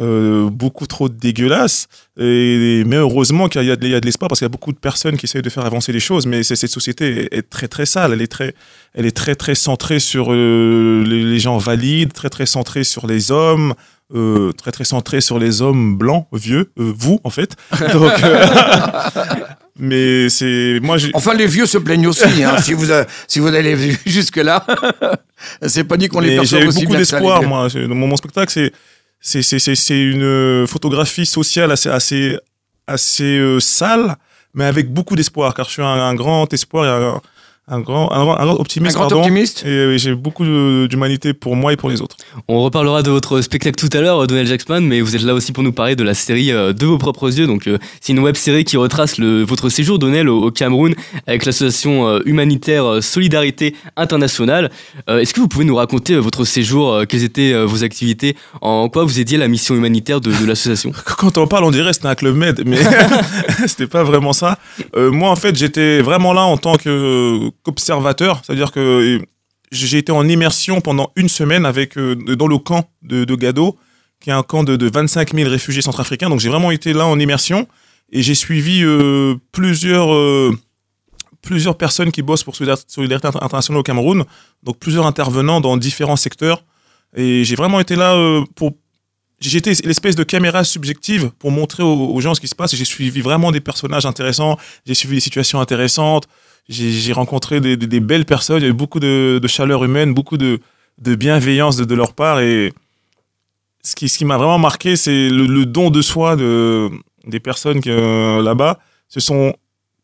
euh, 0.00 0.50
beaucoup 0.50 0.88
trop 0.88 1.08
dégueulasse. 1.08 1.86
Et, 2.18 2.82
mais 2.84 2.96
heureusement 2.96 3.48
qu'il 3.48 3.62
y, 3.62 3.70
a 3.70 3.76
de 3.76 4.04
l'espoir 4.04 4.28
parce 4.28 4.40
qu'il 4.40 4.46
y 4.46 4.50
a 4.50 4.50
beaucoup 4.50 4.72
de 4.72 4.78
personnes 4.78 5.16
qui 5.16 5.26
essayent 5.26 5.42
de 5.42 5.48
faire 5.48 5.64
avancer 5.64 5.92
les 5.92 6.00
choses. 6.00 6.26
Mais 6.26 6.42
cette 6.42 6.66
société 6.66 7.28
est, 7.30 7.48
très 7.48 7.68
très 7.68 7.86
sale. 7.86 8.12
Elle 8.12 8.20
est 8.20 8.26
très, 8.26 8.52
elle 8.94 9.06
est 9.06 9.16
très 9.16 9.36
très 9.36 9.54
centrée 9.54 10.00
sur 10.00 10.32
euh, 10.32 11.04
les, 11.06 11.38
gens 11.38 11.56
valides, 11.58 12.12
très 12.12 12.30
très 12.30 12.46
centrée 12.46 12.82
sur 12.82 13.06
les 13.06 13.30
hommes. 13.30 13.74
Très 14.56 14.72
très 14.72 14.84
centrée 14.84 15.20
sur 15.20 15.38
les 15.38 15.62
hommes 15.62 15.96
blancs 15.96 16.28
vieux 16.32 16.70
vous 16.76 17.18
en 17.24 17.30
fait 17.30 17.56
Donc, 17.92 18.12
mais 19.80 20.28
c'est 20.28 20.78
moi 20.80 20.96
enfin 21.12 21.34
les 21.34 21.48
vieux 21.48 21.66
se 21.66 21.76
plaignent 21.76 22.06
aussi 22.06 22.44
hein, 22.44 22.56
si 22.62 22.72
vous 22.72 22.86
si 23.26 23.40
vous 23.40 23.48
allez 23.48 23.96
jusque 24.06 24.36
là 24.36 24.64
c'est 25.62 25.84
pas 25.84 25.96
dit 25.96 26.08
qu'on 26.08 26.20
les 26.20 26.36
perçoit 26.36 26.58
aussi 26.64 26.80
j'ai 26.80 26.86
beaucoup 26.86 26.96
d'espoir 26.96 27.42
moi. 27.42 27.68
Dans 27.68 27.94
mon, 27.94 28.16
spectacle 28.16 28.52
c'est 28.52 28.72
c'est 29.20 29.42
c'est 29.42 29.74
c'est 29.74 30.00
une 30.00 30.66
photographie 30.66 31.26
sociale 31.26 31.72
assez 31.72 31.88
assez 31.88 32.38
assez 32.86 33.38
euh, 33.38 33.60
sale 33.60 34.16
mais 34.54 34.64
avec 34.64 34.92
beaucoup 34.92 35.16
d'espoir 35.16 35.54
car 35.54 35.66
je 35.66 35.72
suis 35.72 35.82
un, 35.82 36.14
grand 36.14 36.52
espoir 36.52 36.84
et 36.84 37.04
un 37.04 37.20
grand, 37.68 38.12
un, 38.12 38.24
grand 38.24 38.60
optimiste. 38.60 38.96
Un 38.96 39.06
grand 39.06 39.18
optimiste. 39.18 39.64
Et 39.66 39.98
j'ai 39.98 40.14
beaucoup 40.14 40.44
d'humanité 40.44 41.34
pour 41.34 41.56
moi 41.56 41.72
et 41.72 41.76
pour 41.76 41.88
les 41.88 42.00
autres. 42.00 42.16
On 42.46 42.62
reparlera 42.62 43.02
de 43.02 43.10
votre 43.10 43.40
spectacle 43.40 43.76
tout 43.76 43.94
à 43.96 44.00
l'heure, 44.00 44.24
Donald 44.28 44.46
Jackman, 44.46 44.82
mais 44.82 45.00
vous 45.00 45.16
êtes 45.16 45.22
là 45.22 45.34
aussi 45.34 45.52
pour 45.52 45.64
nous 45.64 45.72
parler 45.72 45.96
de 45.96 46.04
la 46.04 46.14
série 46.14 46.52
euh, 46.52 46.72
De 46.72 46.86
vos 46.86 46.96
propres 46.96 47.36
yeux. 47.36 47.48
Donc, 47.48 47.66
euh, 47.66 47.78
c'est 48.00 48.12
une 48.12 48.20
web 48.20 48.36
série 48.36 48.64
qui 48.64 48.76
retrace 48.76 49.18
le, 49.18 49.42
votre 49.42 49.68
séjour, 49.68 49.98
Donald, 49.98 50.28
au, 50.28 50.52
Cameroun 50.52 50.94
avec 51.26 51.44
l'association 51.44 52.06
euh, 52.06 52.20
humanitaire 52.24 53.02
Solidarité 53.02 53.74
Internationale. 53.96 54.70
Est-ce 55.08 55.34
que 55.34 55.40
vous 55.40 55.48
pouvez 55.48 55.64
nous 55.64 55.76
raconter 55.76 56.16
votre 56.16 56.44
séjour 56.44 57.02
Quelles 57.08 57.24
étaient 57.24 57.64
vos 57.64 57.82
activités? 57.82 58.36
En 58.60 58.88
quoi 58.88 59.04
vous 59.04 59.18
aidiez 59.18 59.38
la 59.38 59.48
mission 59.48 59.74
humanitaire 59.74 60.20
de, 60.20 60.30
de 60.30 60.46
l'association? 60.46 60.92
Quand 61.18 61.36
on 61.38 61.46
parle, 61.46 61.64
on 61.64 61.70
dirait 61.70 61.90
que 61.90 61.96
c'était 61.96 62.06
un 62.06 62.14
club 62.14 62.36
med, 62.36 62.62
mais 62.64 62.78
c'était 63.66 63.86
pas 63.86 64.04
vraiment 64.04 64.32
ça. 64.32 64.58
moi, 64.94 65.30
en 65.30 65.36
fait, 65.36 65.56
j'étais 65.56 66.00
vraiment 66.00 66.32
là 66.32 66.42
en 66.42 66.56
tant 66.58 66.76
que 66.76 67.50
qu'observateur, 67.62 68.42
c'est-à-dire 68.44 68.72
que 68.72 69.20
j'ai 69.72 69.98
été 69.98 70.12
en 70.12 70.28
immersion 70.28 70.80
pendant 70.80 71.12
une 71.16 71.28
semaine 71.28 71.66
avec 71.66 71.96
euh, 71.98 72.14
dans 72.14 72.46
le 72.46 72.58
camp 72.58 72.88
de, 73.02 73.24
Gado, 73.34 73.78
qui 74.20 74.30
est 74.30 74.32
un 74.32 74.42
camp 74.42 74.64
de, 74.64 74.88
25 74.88 75.34
000 75.34 75.50
réfugiés 75.50 75.82
centrafricains. 75.82 76.28
Donc 76.28 76.40
j'ai 76.40 76.48
vraiment 76.48 76.70
été 76.70 76.92
là 76.92 77.06
en 77.06 77.18
immersion 77.18 77.66
et 78.10 78.22
j'ai 78.22 78.34
suivi 78.34 78.82
euh, 78.82 79.36
plusieurs 79.52 80.12
euh, 80.12 80.56
plusieurs 81.42 81.76
personnes 81.76 82.10
qui 82.10 82.22
bossent 82.22 82.42
pour 82.42 82.56
Solidarité 82.56 83.28
Internationale 83.40 83.80
au 83.80 83.84
Cameroun, 83.84 84.24
donc 84.64 84.78
plusieurs 84.78 85.06
intervenants 85.06 85.60
dans 85.60 85.76
différents 85.76 86.16
secteurs. 86.16 86.64
Et 87.16 87.44
j'ai 87.44 87.54
vraiment 87.54 87.78
été 87.78 87.94
là 87.94 88.42
pour 88.56 88.72
j'étais 89.40 89.72
l'espèce 89.84 90.16
de 90.16 90.24
caméra 90.24 90.64
subjective 90.64 91.30
pour 91.38 91.50
montrer 91.50 91.82
aux, 91.82 92.20
gens 92.20 92.34
ce 92.34 92.40
qui 92.40 92.48
se 92.48 92.54
passe. 92.54 92.74
J'ai 92.74 92.84
suivi 92.84 93.20
vraiment 93.20 93.52
des 93.52 93.60
personnages 93.60 94.06
intéressants, 94.06 94.58
j'ai 94.86 94.94
suivi 94.94 95.16
des 95.16 95.20
situations 95.20 95.60
intéressantes, 95.60 96.28
j'ai 96.68 97.12
rencontré 97.12 97.60
des, 97.60 98.00
belles 98.00 98.24
personnes, 98.24 98.58
il 98.58 98.64
y 98.64 98.66
a 98.66 98.70
eu 98.70 98.74
beaucoup 98.74 99.00
de, 99.00 99.40
chaleur 99.46 99.84
humaine, 99.84 100.14
beaucoup 100.14 100.36
de, 100.36 100.60
bienveillance 100.98 101.76
de, 101.76 101.94
leur 101.94 102.12
part. 102.14 102.40
Et 102.40 102.72
ce 103.82 103.94
qui, 103.94 104.08
ce 104.08 104.18
qui 104.18 104.24
m'a 104.24 104.36
vraiment 104.36 104.58
marqué, 104.58 104.96
c'est 104.96 105.28
le, 105.28 105.66
don 105.66 105.90
de 105.90 106.02
soi 106.02 106.36
de, 106.36 106.90
des 107.26 107.40
personnes 107.40 107.80
euh, 107.86 108.42
là-bas. 108.42 108.80
Ce 109.08 109.20
sont, 109.20 109.54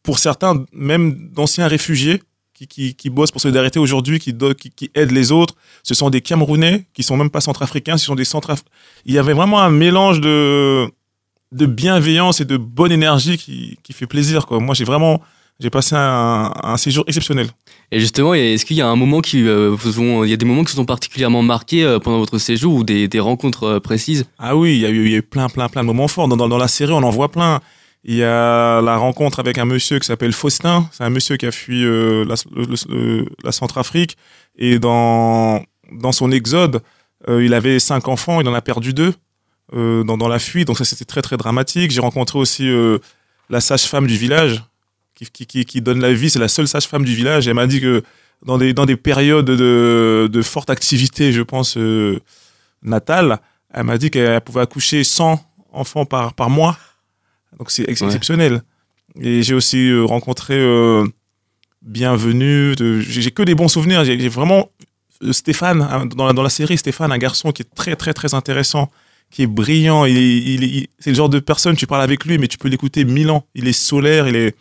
pour 0.02 0.18
certains, 0.18 0.64
même 0.72 1.30
d'anciens 1.32 1.66
réfugiés 1.66 2.22
qui, 2.66 2.68
qui, 2.68 2.94
qui, 2.94 3.10
bossent 3.10 3.30
pour 3.30 3.40
Solidarité 3.40 3.78
aujourd'hui, 3.78 4.18
qui, 4.18 4.34
qui, 4.58 4.70
qui, 4.70 4.90
aident 4.94 5.12
les 5.12 5.32
autres. 5.32 5.54
Ce 5.82 5.94
sont 5.94 6.10
des 6.10 6.20
Camerounais 6.20 6.86
qui 6.94 7.02
sont 7.02 7.16
même 7.16 7.30
pas 7.30 7.40
centrafricains, 7.40 7.96
ce 7.96 8.06
sont 8.06 8.14
des 8.14 8.24
centraf... 8.24 8.62
Il 9.04 9.14
y 9.14 9.18
avait 9.18 9.32
vraiment 9.32 9.60
un 9.60 9.70
mélange 9.70 10.20
de, 10.20 10.88
de 11.52 11.66
bienveillance 11.66 12.40
et 12.40 12.44
de 12.44 12.56
bonne 12.56 12.92
énergie 12.92 13.38
qui, 13.38 13.78
qui 13.82 13.92
fait 13.92 14.06
plaisir. 14.06 14.46
Quoi. 14.46 14.60
Moi, 14.60 14.74
j'ai 14.74 14.84
vraiment 14.84 15.20
j'ai 15.62 15.70
passé 15.70 15.94
un, 15.96 16.76
séjour 16.76 17.04
exceptionnel. 17.06 17.48
Et 17.92 18.00
justement, 18.00 18.34
est-ce 18.34 18.64
qu'il 18.64 18.76
y 18.76 18.80
a 18.80 18.88
un 18.88 18.96
moment 18.96 19.20
qui 19.20 19.46
euh, 19.46 19.70
vous 19.70 20.00
ont, 20.00 20.24
il 20.24 20.30
y 20.30 20.32
a 20.32 20.36
des 20.36 20.46
moments 20.46 20.64
qui 20.64 20.74
vous 20.74 20.80
ont 20.80 20.86
particulièrement 20.86 21.42
marqués 21.42 21.84
euh, 21.84 21.98
pendant 21.98 22.18
votre 22.18 22.38
séjour 22.38 22.74
ou 22.74 22.84
des, 22.84 23.06
des 23.06 23.20
rencontres 23.20 23.64
euh, 23.64 23.80
précises? 23.80 24.24
Ah 24.38 24.56
oui, 24.56 24.74
il 24.74 24.80
y, 24.80 24.86
a 24.86 24.88
eu, 24.88 25.04
il 25.04 25.12
y, 25.12 25.14
a 25.14 25.18
eu, 25.18 25.22
plein, 25.22 25.48
plein, 25.48 25.68
plein 25.68 25.82
de 25.82 25.86
moments 25.86 26.08
forts. 26.08 26.26
Dans, 26.26 26.36
dans, 26.36 26.48
dans, 26.48 26.58
la 26.58 26.68
série, 26.68 26.92
on 26.92 27.02
en 27.02 27.10
voit 27.10 27.30
plein. 27.30 27.60
Il 28.04 28.16
y 28.16 28.24
a 28.24 28.80
la 28.80 28.96
rencontre 28.96 29.38
avec 29.38 29.58
un 29.58 29.64
monsieur 29.64 29.98
qui 29.98 30.06
s'appelle 30.06 30.32
Faustin. 30.32 30.88
C'est 30.92 31.04
un 31.04 31.10
monsieur 31.10 31.36
qui 31.36 31.46
a 31.46 31.52
fui 31.52 31.84
euh, 31.84 32.24
la, 32.24 32.34
la 33.44 33.52
Centrafrique. 33.52 34.16
Et 34.56 34.78
dans, 34.78 35.62
dans 35.92 36.12
son 36.12 36.30
exode, 36.30 36.82
euh, 37.28 37.44
il 37.44 37.54
avait 37.54 37.78
cinq 37.78 38.08
enfants, 38.08 38.40
il 38.40 38.48
en 38.48 38.54
a 38.54 38.60
perdu 38.60 38.92
deux 38.92 39.14
euh, 39.74 40.02
dans, 40.04 40.16
dans, 40.16 40.28
la 40.28 40.38
fuite. 40.38 40.66
Donc 40.66 40.78
ça, 40.78 40.84
c'était 40.84 41.04
très, 41.04 41.22
très 41.22 41.36
dramatique. 41.36 41.90
J'ai 41.90 42.00
rencontré 42.00 42.38
aussi 42.38 42.68
euh, 42.68 42.98
la 43.48 43.60
sage-femme 43.60 44.06
du 44.06 44.16
village 44.16 44.62
qui, 45.14 45.46
qui, 45.46 45.64
qui, 45.64 45.80
donne 45.80 46.00
la 46.00 46.12
vie. 46.12 46.30
C'est 46.30 46.38
la 46.38 46.48
seule 46.48 46.68
sage-femme 46.68 47.04
du 47.04 47.14
village. 47.14 47.46
Elle 47.46 47.54
m'a 47.54 47.66
dit 47.66 47.80
que 47.80 48.02
dans 48.44 48.58
des, 48.58 48.72
dans 48.72 48.86
des 48.86 48.96
périodes 48.96 49.46
de, 49.46 50.28
de 50.30 50.42
forte 50.42 50.70
activité, 50.70 51.32
je 51.32 51.42
pense, 51.42 51.78
natale, 52.82 53.38
elle 53.72 53.84
m'a 53.84 53.98
dit 53.98 54.10
qu'elle 54.10 54.40
pouvait 54.40 54.62
accoucher 54.62 55.04
100 55.04 55.40
enfants 55.72 56.04
par, 56.04 56.34
par 56.34 56.50
mois. 56.50 56.76
Donc 57.58 57.70
c'est 57.70 57.88
ex 57.88 58.02
exceptionnel. 58.02 58.62
Et 59.20 59.42
j'ai 59.42 59.54
aussi 59.54 59.88
euh, 59.90 60.04
rencontré 60.04 60.54
euh, 60.56 61.06
Bienvenue. 61.82 62.74
J'ai 63.00 63.30
que 63.30 63.42
des 63.42 63.54
bons 63.54 63.68
souvenirs. 63.68 64.04
J'ai 64.04 64.28
vraiment 64.28 64.70
euh, 65.22 65.32
Stéphane, 65.32 65.82
hein, 65.82 66.06
dans 66.06 66.26
la, 66.26 66.32
dans 66.32 66.42
la 66.42 66.50
série, 66.50 66.78
Stéphane, 66.78 67.12
un 67.12 67.18
garçon 67.18 67.52
qui 67.52 67.62
est 67.62 67.74
très, 67.74 67.96
très, 67.96 68.14
très 68.14 68.34
intéressant, 68.34 68.90
qui 69.30 69.42
est 69.42 69.46
brillant. 69.46 70.04
Il, 70.04 70.16
il, 70.16 70.64
il 70.64 70.88
c'est 70.98 71.10
le 71.10 71.16
genre 71.16 71.28
de 71.28 71.40
personne, 71.40 71.76
tu 71.76 71.86
parles 71.86 72.02
avec 72.02 72.24
lui, 72.24 72.38
mais 72.38 72.48
tu 72.48 72.56
peux 72.56 72.68
l'écouter 72.68 73.04
mille 73.04 73.30
ans. 73.30 73.44
Il 73.54 73.68
est 73.68 73.72
solaire, 73.72 74.28
il 74.28 74.36
est. 74.36 74.56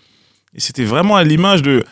Et 0.53 0.59
c'était 0.59 0.83
vraiment 0.83 1.15
à 1.15 1.23
l'image 1.23 1.61
de. 1.61 1.83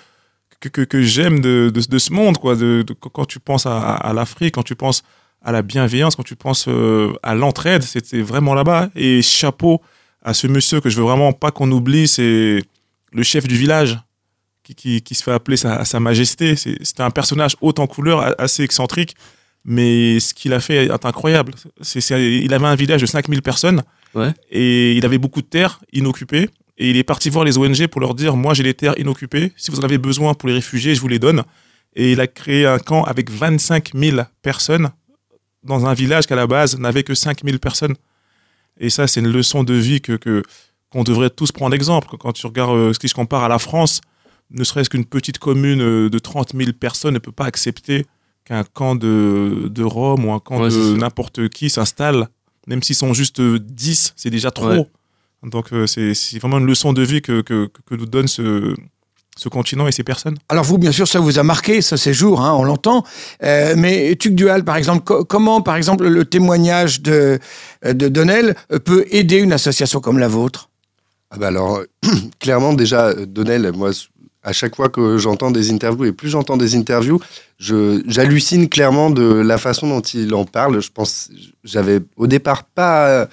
que, 0.60 0.68
que, 0.68 0.82
que 0.82 1.02
j'aime 1.02 1.40
de, 1.40 1.72
de, 1.74 1.82
de, 1.82 1.98
ce 1.98 2.12
monde, 2.12 2.38
quoi. 2.38 2.56
De, 2.56 2.84
de 2.86 2.94
quand 2.94 3.26
tu 3.26 3.40
penses 3.40 3.66
à, 3.66 3.94
à 3.94 4.14
l'Afrique, 4.14 4.56
quand 4.56 4.64
tu 4.64 4.76
penses 4.76 5.04
à 5.42 5.52
la 5.52 5.62
bienveillance, 5.62 6.16
quand 6.16 6.24
tu 6.24 6.36
penses 6.36 6.68
euh, 6.68 7.14
à 7.24 7.36
l'entraide, 7.36 7.84
c'était 7.84 8.22
vraiment 8.22 8.54
là-bas. 8.54 8.90
Et 8.96 9.22
chapeau 9.22 9.82
à 10.22 10.34
ce 10.34 10.48
monsieur 10.48 10.82
que 10.82 10.90
je 10.90 10.98
veux 10.98 11.04
vraiment 11.04 11.34
pas 11.34 11.52
qu'on 11.52 11.72
oublie, 11.72 12.08
c'est 12.08 12.64
le 13.12 13.24
chef 13.24 13.48
du 13.48 13.56
village 13.56 13.98
qui, 14.64 14.76
qui, 14.76 15.02
qui 15.02 15.16
se 15.16 15.24
fait 15.24 15.32
appeler 15.32 15.58
sa, 15.58 15.86
sa 15.86 16.00
majesté. 16.00 16.56
C'était 16.56 17.04
un 17.04 17.12
personnage 17.12 17.56
haut 17.62 17.74
en 17.78 17.88
couleur, 17.88 18.40
assez 18.40 18.64
excentrique, 18.64 19.16
mais 19.66 20.20
ce 20.20 20.34
qu'il 20.34 20.54
a 20.54 20.60
fait 20.60 20.86
est 20.86 21.06
incroyable. 21.06 21.54
c'est 21.82 22.02
il 22.10 22.54
avait 22.54 22.68
un 22.68 22.76
village 22.76 23.02
de 23.02 23.06
5000 23.06 23.42
personnes 23.42 23.84
ouais. 24.16 24.34
et 24.52 24.94
il 24.94 25.06
avait 25.06 25.18
beaucoup 25.18 25.42
de 25.42 25.48
terres 25.48 25.80
inoccupées. 25.94 26.50
Et 26.78 26.90
il 26.90 26.98
est 26.98 27.04
parti 27.04 27.30
voir 27.30 27.44
les 27.44 27.58
ONG 27.58 27.88
pour 27.88 28.00
leur 28.00 28.16
dire, 28.16 28.38
moi 28.38 28.54
j'ai 28.54 28.64
les 28.64 28.74
terres 28.74 28.98
inoccupées, 28.98 29.52
si 29.58 29.70
vous 29.70 29.80
en 29.80 29.84
avez 29.84 29.98
besoin 29.98 30.34
pour 30.34 30.48
les 30.48 30.56
réfugiés, 30.56 30.96
je 30.96 31.02
vous 31.02 31.10
les 31.10 31.20
donne. 31.20 31.44
Et 31.96 32.14
il 32.14 32.22
a 32.22 32.28
créé 32.28 32.66
un 32.66 32.80
camp 32.80 33.04
avec 33.04 33.30
25 33.30 33.92
000 33.94 34.22
personnes 34.42 34.90
dans 35.64 35.86
un 35.86 35.94
village 35.94 36.26
qu'à 36.26 36.36
la 36.36 36.48
base 36.48 36.78
n'avait 36.80 37.04
que 37.04 37.14
5000 37.14 37.60
personnes. 37.60 37.96
Et 38.80 38.90
ça, 38.90 39.08
c'est 39.08 39.20
une 39.20 39.28
leçon 39.32 39.64
de 39.64 39.74
vie 39.74 40.02
que 40.02 40.44
qu'on 40.92 41.04
devrait 41.04 41.30
tous 41.30 41.52
prendre 41.52 41.76
exemple. 41.76 42.16
Quand 42.20 42.32
tu 42.32 42.48
regardes 42.48 42.76
euh, 42.76 42.94
ce 42.94 43.00
qui 43.00 43.10
se 43.10 43.14
compare 43.14 43.44
à 43.44 43.48
la 43.48 43.60
France, 43.60 44.02
ne 44.50 44.64
serait-ce 44.64 44.90
qu'une 44.90 45.06
petite 45.06 45.38
commune 45.38 45.82
euh, 45.82 46.10
de 46.10 46.20
30 46.20 46.56
000 46.56 46.72
personnes 46.74 47.14
ne 47.14 47.20
peut 47.20 47.32
pas 47.32 47.46
accepter 47.46 48.06
qu'un 48.46 48.64
camp 48.64 48.96
de, 48.96 49.70
de 49.70 49.84
Rome 49.84 50.26
ou 50.26 50.32
un 50.32 50.40
camp 50.40 50.62
Ouais, 50.62 50.70
de 50.70 50.98
n'importe 50.98 51.50
qui 51.50 51.70
s'installe. 51.70 52.28
Même 52.68 52.82
s'ils 52.82 52.96
sont 52.96 53.14
juste 53.14 53.40
euh, 53.40 53.60
10, 53.60 54.14
c'est 54.16 54.30
déjà 54.30 54.52
trop. 54.52 54.70
Ouais. 54.70 54.88
Donc 55.44 55.72
euh, 55.72 55.88
c'est 55.88 56.14
c'est 56.14 56.40
vraiment 56.40 56.58
une 56.60 56.66
leçon 56.66 56.92
de 56.92 57.02
vie 57.02 57.22
que, 57.22 57.42
que, 57.42 57.70
que 57.86 57.96
nous 57.96 58.06
donne 58.06 58.28
ce, 58.28 58.76
ce 59.38 59.48
continent 59.50 59.88
et 59.88 59.92
ces 59.92 60.04
personnes. 60.04 60.36
Alors 60.50 60.66
vous, 60.66 60.78
bien 60.78 60.92
sûr, 60.92 61.08
ça 61.08 61.20
vous 61.20 61.40
a 61.40 61.44
marqué, 61.44 61.82
ce 61.82 61.96
séjour, 61.98 62.42
hein, 62.42 62.54
on 62.58 62.64
l'entend. 62.64 63.04
Euh, 63.44 63.74
mais 63.78 64.16
Tuc 64.20 64.36
Dual, 64.36 64.64
par 64.66 64.76
exemple, 64.76 65.04
co- 65.04 65.24
comment, 65.24 65.62
par 65.62 65.76
exemple, 65.78 66.08
le 66.08 66.26
témoignage 66.26 67.02
de, 67.02 67.40
de 67.86 68.08
Donnel 68.10 68.56
euh, 68.72 68.80
peut 68.80 69.06
aider 69.12 69.38
une 69.38 69.54
association 69.54 70.02
comme 70.02 70.20
la 70.20 70.28
vôtre? 70.28 70.70
Ah 71.32 71.38
bah 71.38 71.48
alors, 71.48 71.82
clairement, 72.40 72.74
déjà, 72.74 73.08
euh, 73.10 73.26
Donnel, 73.26 73.72
moi, 73.74 73.92
à 74.44 74.52
chaque 74.52 74.76
fois 74.76 74.90
que 74.90 75.18
j'entends 75.18 75.52
des 75.52 75.72
interviews, 75.72 76.06
et 76.06 76.12
plus 76.12 76.30
j'entends 76.30 76.58
des 76.58 76.76
interviews, 76.76 77.20
je- 77.60 78.02
j'hallucine 78.08 78.68
clairement 78.68 79.10
de 79.10 79.24
la 79.24 79.58
façon 79.58 79.88
dont 79.88 80.02
il 80.02 80.34
en 80.34 80.44
parle. 80.46 80.82
Je 80.82 80.90
pense, 80.92 81.30
j'avais 81.64 82.00
au 82.18 82.28
départ 82.28 82.64
pas, 82.66 83.28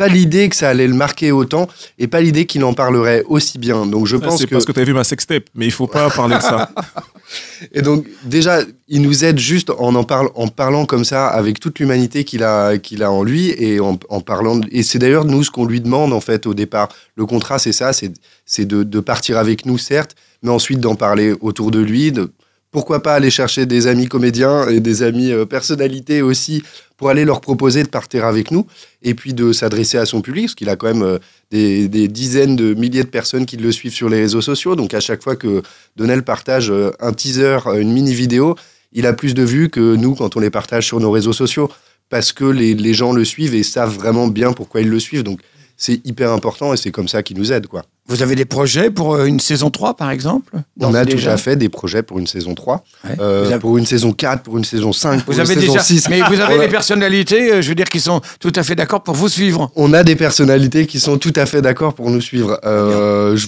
pas 0.00 0.08
l'idée 0.08 0.48
que 0.48 0.56
ça 0.56 0.70
allait 0.70 0.86
le 0.86 0.94
marquer 0.94 1.30
autant, 1.30 1.68
et 1.98 2.06
pas 2.06 2.22
l'idée 2.22 2.46
qu'il 2.46 2.64
en 2.64 2.72
parlerait 2.72 3.22
aussi 3.28 3.58
bien. 3.58 3.84
Donc 3.84 4.06
je 4.06 4.16
pense 4.16 4.38
C'est 4.38 4.46
que... 4.46 4.54
parce 4.54 4.64
que 4.64 4.72
tu 4.72 4.80
as 4.80 4.84
vu 4.84 4.94
ma 4.94 5.04
sextape, 5.04 5.44
mais 5.54 5.66
il 5.66 5.70
faut 5.70 5.86
pas 5.86 6.08
parler 6.20 6.36
de 6.36 6.40
ça. 6.40 6.70
Et 7.74 7.82
donc, 7.82 8.06
déjà, 8.24 8.60
il 8.88 9.02
nous 9.02 9.24
aide 9.24 9.38
juste 9.38 9.68
en 9.68 9.94
en, 9.94 10.02
parle, 10.02 10.30
en 10.34 10.48
parlant 10.48 10.86
comme 10.86 11.04
ça, 11.04 11.28
avec 11.28 11.60
toute 11.60 11.78
l'humanité 11.78 12.24
qu'il 12.24 12.42
a, 12.42 12.78
qu'il 12.78 13.02
a 13.02 13.12
en 13.12 13.22
lui, 13.22 13.50
et 13.50 13.78
en, 13.78 13.98
en 14.08 14.20
parlant. 14.22 14.62
Et 14.72 14.82
c'est 14.82 14.98
d'ailleurs, 14.98 15.26
nous, 15.26 15.44
ce 15.44 15.50
qu'on 15.50 15.66
lui 15.66 15.82
demande, 15.82 16.14
en 16.14 16.20
fait, 16.20 16.46
au 16.46 16.54
départ. 16.54 16.88
Le 17.14 17.26
contrat, 17.26 17.58
c'est 17.58 17.72
ça, 17.72 17.92
c'est 17.92 18.10
c'est 18.46 18.64
de, 18.64 18.82
de 18.82 19.00
partir 19.00 19.36
avec 19.36 19.66
nous, 19.66 19.78
certes, 19.78 20.16
mais 20.42 20.50
ensuite 20.50 20.80
d'en 20.80 20.96
parler 20.96 21.34
autour 21.40 21.70
de 21.70 21.78
lui. 21.78 22.10
De, 22.10 22.32
pourquoi 22.70 23.02
pas 23.02 23.14
aller 23.14 23.30
chercher 23.30 23.66
des 23.66 23.86
amis 23.86 24.06
comédiens 24.06 24.68
et 24.68 24.80
des 24.80 25.02
amis 25.02 25.32
euh, 25.32 25.44
personnalités 25.44 26.22
aussi, 26.22 26.62
pour 26.96 27.08
aller 27.08 27.24
leur 27.24 27.40
proposer 27.40 27.82
de 27.82 27.88
partir 27.88 28.24
avec 28.24 28.50
nous, 28.50 28.66
et 29.02 29.14
puis 29.14 29.34
de 29.34 29.52
s'adresser 29.52 29.98
à 29.98 30.06
son 30.06 30.20
public, 30.20 30.46
parce 30.46 30.54
qu'il 30.54 30.68
a 30.68 30.76
quand 30.76 30.86
même 30.88 31.02
euh, 31.02 31.18
des, 31.50 31.88
des 31.88 32.08
dizaines 32.08 32.56
de 32.56 32.74
milliers 32.74 33.02
de 33.02 33.08
personnes 33.08 33.46
qui 33.46 33.56
le 33.56 33.72
suivent 33.72 33.94
sur 33.94 34.08
les 34.08 34.20
réseaux 34.20 34.42
sociaux. 34.42 34.76
Donc, 34.76 34.94
à 34.94 35.00
chaque 35.00 35.22
fois 35.22 35.36
que 35.36 35.62
Donnel 35.96 36.22
partage 36.22 36.70
euh, 36.70 36.90
un 37.00 37.12
teaser, 37.12 37.58
une 37.78 37.92
mini 37.92 38.14
vidéo, 38.14 38.54
il 38.92 39.06
a 39.06 39.12
plus 39.12 39.34
de 39.34 39.42
vues 39.42 39.70
que 39.70 39.96
nous 39.96 40.14
quand 40.14 40.36
on 40.36 40.40
les 40.40 40.50
partage 40.50 40.86
sur 40.86 41.00
nos 41.00 41.10
réseaux 41.10 41.32
sociaux 41.32 41.70
parce 42.08 42.32
que 42.32 42.44
les, 42.44 42.74
les 42.74 42.92
gens 42.92 43.12
le 43.12 43.24
suivent 43.24 43.54
et 43.54 43.62
savent 43.62 43.94
vraiment 43.94 44.26
bien 44.26 44.52
pourquoi 44.52 44.80
ils 44.80 44.88
le 44.88 44.98
suivent. 44.98 45.22
Donc 45.22 45.40
c'est 45.76 46.04
hyper 46.04 46.32
important 46.32 46.74
et 46.74 46.76
c'est 46.76 46.90
comme 46.90 47.08
ça 47.08 47.22
qu'il 47.22 47.38
nous 47.38 47.52
aide. 47.52 47.66
Quoi. 47.66 47.84
Vous 48.10 48.22
avez 48.22 48.34
des 48.34 48.44
projets 48.44 48.90
pour 48.90 49.14
euh, 49.14 49.24
une 49.24 49.38
saison 49.40 49.70
3, 49.70 49.94
par 49.94 50.10
exemple 50.10 50.52
On 50.80 50.94
a 50.94 51.04
déjà 51.04 51.36
fait 51.36 51.54
des 51.56 51.68
projets 51.68 52.02
pour 52.02 52.18
une 52.18 52.26
saison 52.26 52.54
3, 52.54 52.82
Ouais. 53.04 53.10
euh, 53.20 53.46
avez- 53.46 53.58
pour 53.60 53.78
une 53.78 53.86
saison 53.86 54.12
4, 54.12 54.42
pour 54.42 54.58
une 54.58 54.64
saison 54.64 54.92
5, 54.92 55.22
pour 55.24 55.32
Vous 55.32 55.40
une 55.40 55.46
avez 55.46 55.54
saison 55.60 55.72
déjà, 55.74 55.84
6. 55.84 56.08
mais 56.10 56.20
vous 56.22 56.40
avez 56.40 56.56
On 56.56 56.60
a- 56.60 56.64
des 56.66 56.68
personnalités, 56.68 57.52
euh, 57.52 57.62
je 57.62 57.68
veux 57.68 57.74
dire, 57.76 57.88
qui 57.88 58.00
sont 58.00 58.20
tout 58.40 58.52
à 58.56 58.62
fait 58.64 58.74
d'accord 58.74 59.02
pour 59.04 59.14
vous 59.14 59.28
suivre. 59.28 59.70
On 59.76 59.92
a 59.94 60.02
des 60.02 60.16
personnalités 60.16 60.86
qui 60.86 60.98
sont 60.98 61.18
tout 61.18 61.32
à 61.36 61.46
fait 61.46 61.62
d'accord 61.62 61.94
pour 61.94 62.10
nous 62.10 62.20
suivre. 62.20 62.58
Euh, 62.64 63.36
je, 63.36 63.46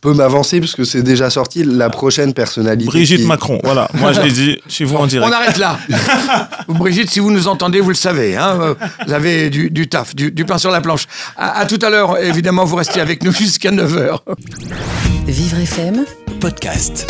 peux 0.00 0.12
m'avancer 0.12 0.58
parce 0.60 0.74
que 0.74 0.82
c'est 0.84 1.02
déjà 1.02 1.30
sorti. 1.30 1.62
La 1.64 1.88
prochaine 1.88 2.34
personnalité. 2.34 2.86
Brigitte 2.86 3.20
qui- 3.20 3.26
Macron, 3.26 3.60
voilà. 3.62 3.88
Moi, 3.94 4.12
je 4.12 4.20
l'ai 4.22 4.32
dit 4.32 4.58
chez 4.68 4.84
vous 4.84 4.96
en 4.96 5.06
direct. 5.06 5.30
On 5.30 5.32
arrête 5.32 5.56
là. 5.58 5.78
Brigitte, 6.68 7.10
si 7.10 7.20
vous 7.20 7.30
nous 7.30 7.46
entendez, 7.48 7.80
vous 7.80 7.90
le 7.90 7.94
savez. 7.94 8.36
hein, 8.36 8.74
vous 9.06 9.12
avez 9.12 9.50
du, 9.50 9.70
du 9.70 9.88
taf, 9.88 10.14
du, 10.14 10.32
du 10.32 10.44
pain 10.44 10.58
sur 10.58 10.70
la 10.72 10.80
planche. 10.80 11.06
À, 11.36 11.60
à 11.60 11.66
tout 11.66 11.78
à 11.82 11.90
l'heure, 11.90 12.18
évidemment, 12.18 12.64
vous 12.64 12.76
restez 12.76 13.00
avec 13.00 13.22
nous 13.22 13.32
jusqu'à 13.44 13.70
9h. 13.84 14.18
Vivre 15.26 15.58
FM 15.58 16.06
Podcast. 16.40 17.06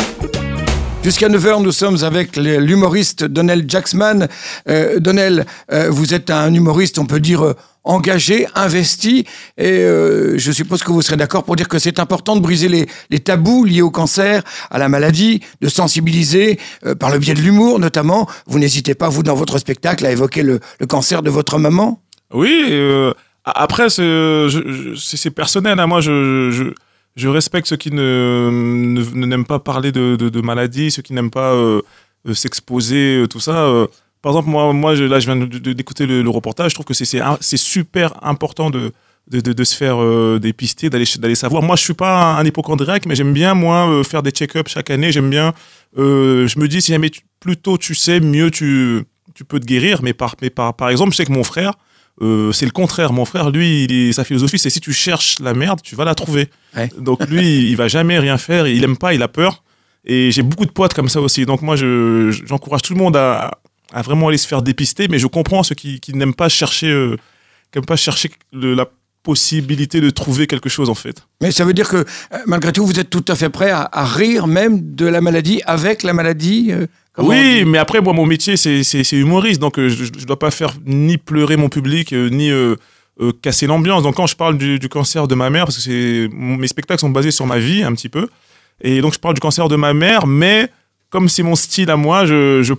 Jusqu'à 1.05 1.29
9h, 1.29 1.63
nous 1.63 1.71
sommes 1.71 2.03
avec 2.03 2.35
l'humoriste 2.35 3.23
Donnell 3.23 3.63
Jacksman. 3.65 4.27
Euh, 4.67 4.99
Donnell, 4.99 5.45
euh, 5.71 5.89
vous 5.89 6.13
êtes 6.13 6.29
un 6.31 6.53
humoriste, 6.53 6.99
on 6.99 7.05
peut 7.05 7.21
dire, 7.21 7.45
euh, 7.45 7.53
engagé, 7.85 8.45
investi. 8.55 9.25
Et 9.57 9.71
euh, 9.71 10.37
je 10.37 10.51
suppose 10.51 10.83
que 10.83 10.91
vous 10.91 11.01
serez 11.01 11.15
d'accord 11.15 11.45
pour 11.45 11.55
dire 11.55 11.69
que 11.69 11.79
c'est 11.79 11.97
important 11.97 12.35
de 12.35 12.41
briser 12.41 12.67
les, 12.67 12.87
les 13.09 13.19
tabous 13.19 13.63
liés 13.63 13.81
au 13.81 13.91
cancer, 13.91 14.43
à 14.69 14.77
la 14.77 14.89
maladie, 14.89 15.39
de 15.61 15.69
sensibiliser 15.69 16.59
euh, 16.85 16.93
par 16.93 17.09
le 17.09 17.19
biais 17.19 17.35
de 17.35 17.41
l'humour 17.41 17.79
notamment. 17.79 18.27
Vous 18.47 18.59
n'hésitez 18.59 18.95
pas, 18.95 19.07
vous, 19.07 19.23
dans 19.23 19.35
votre 19.35 19.59
spectacle, 19.59 20.05
à 20.05 20.11
évoquer 20.11 20.43
le, 20.43 20.59
le 20.81 20.87
cancer 20.87 21.21
de 21.21 21.29
votre 21.29 21.57
maman? 21.57 22.01
Oui, 22.33 22.65
euh, 22.71 23.13
après, 23.45 23.89
c'est 23.89 25.29
personnel. 25.35 25.79
hein. 25.79 25.87
Moi, 25.87 26.01
je, 26.01 26.73
respecte 27.27 27.67
ceux 27.67 27.77
qui 27.77 27.91
ne, 27.91 29.03
n'aiment 29.13 29.45
pas 29.45 29.59
parler 29.59 29.91
de, 29.91 30.15
de, 30.15 30.29
de 30.29 30.41
maladie, 30.41 30.91
ceux 30.91 31.01
qui 31.01 31.13
n'aiment 31.13 31.31
pas 31.31 31.53
euh, 31.53 31.81
euh, 32.27 32.33
s'exposer, 32.33 33.17
euh, 33.17 33.27
tout 33.27 33.39
ça. 33.39 33.71
par 34.21 34.31
exemple, 34.31 34.49
moi, 34.49 34.95
là, 34.95 35.19
je 35.19 35.31
viens 35.31 35.35
d'écouter 35.37 36.07
le, 36.07 36.23
le 36.23 36.29
reportage. 36.29 36.71
Je 36.71 36.75
trouve 36.75 36.85
que 36.87 36.93
c'est- 36.95 37.21
super 37.57 38.13
important 38.23 38.69
de, 38.71 38.91
de, 39.29 39.63
se 39.63 39.75
faire 39.75 39.97
dépister, 40.39 40.89
d'aller 40.89 41.05
d'aller 41.19 41.35
savoir. 41.35 41.61
Moi, 41.61 41.75
je 41.75 41.83
suis 41.83 41.93
pas 41.93 42.37
un, 42.39 42.45
un 42.45 42.45
mais 43.07 43.15
j'aime 43.15 43.33
bien, 43.33 43.53
moi, 43.53 44.03
faire 44.03 44.23
des 44.23 44.31
check-ups 44.31 44.71
chaque 44.71 44.89
année. 44.89 45.11
J'aime 45.11 45.29
bien. 45.29 45.53
je 45.95 46.59
me 46.59 46.67
dis, 46.67 46.81
si 46.81 46.91
jamais 46.91 47.11
plus 47.39 47.57
tôt 47.57 47.77
tu 47.77 47.93
sais, 47.93 48.19
mieux 48.19 48.49
tu, 48.49 49.03
tu 49.35 49.43
peux 49.45 49.59
te 49.59 49.65
guérir. 49.65 50.01
Mais 50.01 50.13
par, 50.13 50.35
mais 50.41 50.49
par, 50.49 50.73
par 50.73 50.89
exemple, 50.89 51.11
je 51.11 51.17
sais 51.17 51.25
que 51.25 51.31
mon 51.31 51.43
frère, 51.43 51.73
euh, 52.21 52.51
c'est 52.51 52.65
le 52.65 52.71
contraire. 52.71 53.11
Mon 53.13 53.25
frère, 53.25 53.49
lui, 53.49 53.85
il 53.85 54.13
sa 54.13 54.23
philosophie, 54.23 54.57
c'est 54.59 54.69
si 54.69 54.79
tu 54.79 54.93
cherches 54.93 55.39
la 55.39 55.53
merde, 55.53 55.81
tu 55.83 55.95
vas 55.95 56.05
la 56.05 56.15
trouver. 56.15 56.49
Ouais. 56.75 56.89
Donc 56.99 57.27
lui, 57.27 57.69
il 57.69 57.75
va 57.75 57.87
jamais 57.87 58.19
rien 58.19 58.37
faire. 58.37 58.67
Il 58.67 58.83
aime 58.83 58.97
pas, 58.97 59.13
il 59.13 59.21
a 59.21 59.27
peur. 59.27 59.63
Et 60.05 60.31
j'ai 60.31 60.43
beaucoup 60.43 60.65
de 60.65 60.71
potes 60.71 60.93
comme 60.93 61.09
ça 61.09 61.19
aussi. 61.19 61.45
Donc 61.45 61.61
moi, 61.61 61.75
je, 61.75 62.31
j'encourage 62.45 62.83
tout 62.83 62.93
le 62.93 62.99
monde 62.99 63.15
à, 63.17 63.57
à 63.91 64.01
vraiment 64.01 64.27
aller 64.29 64.37
se 64.37 64.47
faire 64.47 64.61
dépister. 64.61 65.07
Mais 65.09 65.19
je 65.19 65.27
comprends 65.27 65.63
ceux 65.63 65.75
qui, 65.75 65.99
qui 65.99 66.13
n'aiment 66.13 66.35
pas 66.35 66.47
chercher, 66.49 66.87
euh, 66.89 67.17
qui 67.73 67.81
pas 67.81 67.95
chercher 67.95 68.31
le- 68.53 68.75
la 68.75 68.85
possibilité 69.23 70.01
de 70.01 70.11
trouver 70.11 70.45
quelque 70.45 70.69
chose 70.69 70.87
en 70.89 70.93
fait. 70.93 71.25
Mais 71.41 71.49
ça 71.51 71.65
veut 71.65 71.73
dire 71.73 71.89
que, 71.89 71.97
euh, 71.97 72.03
malgré 72.45 72.71
tout, 72.71 72.85
vous 72.85 72.99
êtes 72.99 73.09
tout 73.09 73.25
à 73.27 73.33
fait 73.35 73.49
prêt 73.49 73.71
à, 73.71 73.89
à 73.91 74.05
rire 74.05 74.45
même 74.45 74.93
de 74.95 75.07
la 75.07 75.19
maladie, 75.19 75.61
avec 75.65 76.03
la 76.03 76.13
maladie 76.13 76.67
euh, 76.71 76.85
comment 77.15 77.29
oui, 77.29 77.63
mais 77.65 77.77
après, 77.77 78.01
moi, 78.01 78.13
mon 78.13 78.25
métier, 78.25 78.57
c'est, 78.57 78.83
c'est, 78.83 79.03
c'est 79.03 79.17
humoriste. 79.17 79.59
Donc, 79.59 79.79
euh, 79.79 79.89
je 79.89 80.03
ne 80.03 80.25
dois 80.25 80.39
pas 80.39 80.51
faire 80.51 80.73
ni 80.85 81.17
pleurer 81.17 81.57
mon 81.57 81.69
public, 81.69 82.13
euh, 82.13 82.29
ni 82.29 82.51
euh, 82.51 82.75
casser 83.41 83.67
l'ambiance. 83.67 84.03
Donc 84.03 84.15
quand 84.15 84.27
je 84.27 84.35
parle 84.35 84.57
du, 84.57 84.79
du, 84.79 84.89
cancer 84.89 85.27
de 85.27 85.35
ma 85.35 85.49
mère, 85.49 85.65
parce 85.65 85.85
que 85.85 86.27
mes 86.31 86.67
spectacles 86.67 86.99
sont 86.99 87.09
basés 87.09 87.31
sur 87.31 87.45
ma 87.45 87.59
vie 87.59 87.83
un 87.83 87.93
petit 87.93 88.09
peu, 88.09 88.27
et 88.81 88.99
donc 88.99 89.13
je 89.13 89.19
parle 89.19 89.35
du 89.35 89.39
cancer 89.39 89.69
de 89.69 89.77
ma 89.77 89.93
mère, 89.93 90.27
mais 90.27 90.69
comme 91.09 91.29
c'est 91.29 91.43
mon 91.43 91.55
style 91.55 91.89
à 91.89 91.95
moi, 91.95 92.25
je, 92.25 92.61
je 92.61 92.73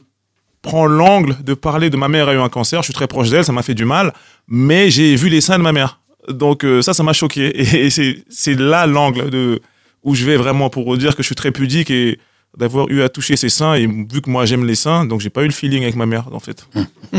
prends 0.60 0.84
l'angle 0.84 1.42
de 1.42 1.54
parler 1.54 1.88
de 1.88 1.96
ma 1.96 2.08
mère 2.08 2.28
a 2.28 2.34
eu 2.34 2.38
un 2.38 2.50
cancer, 2.50 2.82
je 2.82 2.86
suis 2.86 2.94
très 2.94 3.06
proche 3.06 3.30
d'elle, 3.30 3.44
ça 3.44 3.52
m'a 3.52 3.62
fait 3.62 3.74
du 3.74 3.86
mal, 3.86 4.12
mais 4.46 4.90
j'ai 4.90 5.16
vu 5.16 5.30
les 5.30 5.40
seins 5.40 5.56
de 5.56 5.62
ma 5.62 5.72
mère. 5.72 6.00
Donc 6.28 6.66
ça, 6.82 6.92
ça 6.92 7.02
m'a 7.02 7.14
choqué. 7.14 7.58
Et, 7.86 7.88
c'est 8.28 8.54
là 8.58 8.86
l'angle 8.86 9.30
de 9.30 9.60
où 10.02 10.14
je 10.14 10.24
vais 10.26 10.36
vraiment 10.36 10.68
pour 10.68 10.96
dire 10.98 11.16
que 11.16 11.22
je 11.22 11.26
suis 11.26 11.34
très 11.34 11.50
pudique 11.50 11.90
et 11.90 12.18
d'avoir 12.56 12.88
eu 12.88 13.02
à 13.02 13.08
toucher 13.08 13.36
ses 13.36 13.50
seins 13.50 13.74
et 13.74 13.86
vu 13.86 14.22
que 14.22 14.30
moi 14.30 14.46
j'aime 14.46 14.64
les 14.64 14.74
seins, 14.74 15.04
donc 15.04 15.20
j'ai 15.20 15.28
pas 15.30 15.42
eu 15.42 15.46
le 15.46 15.52
feeling 15.52 15.82
avec 15.82 15.94
ma 15.94 16.06
mère 16.06 16.28
en 16.32 16.40
fait. 16.40 16.66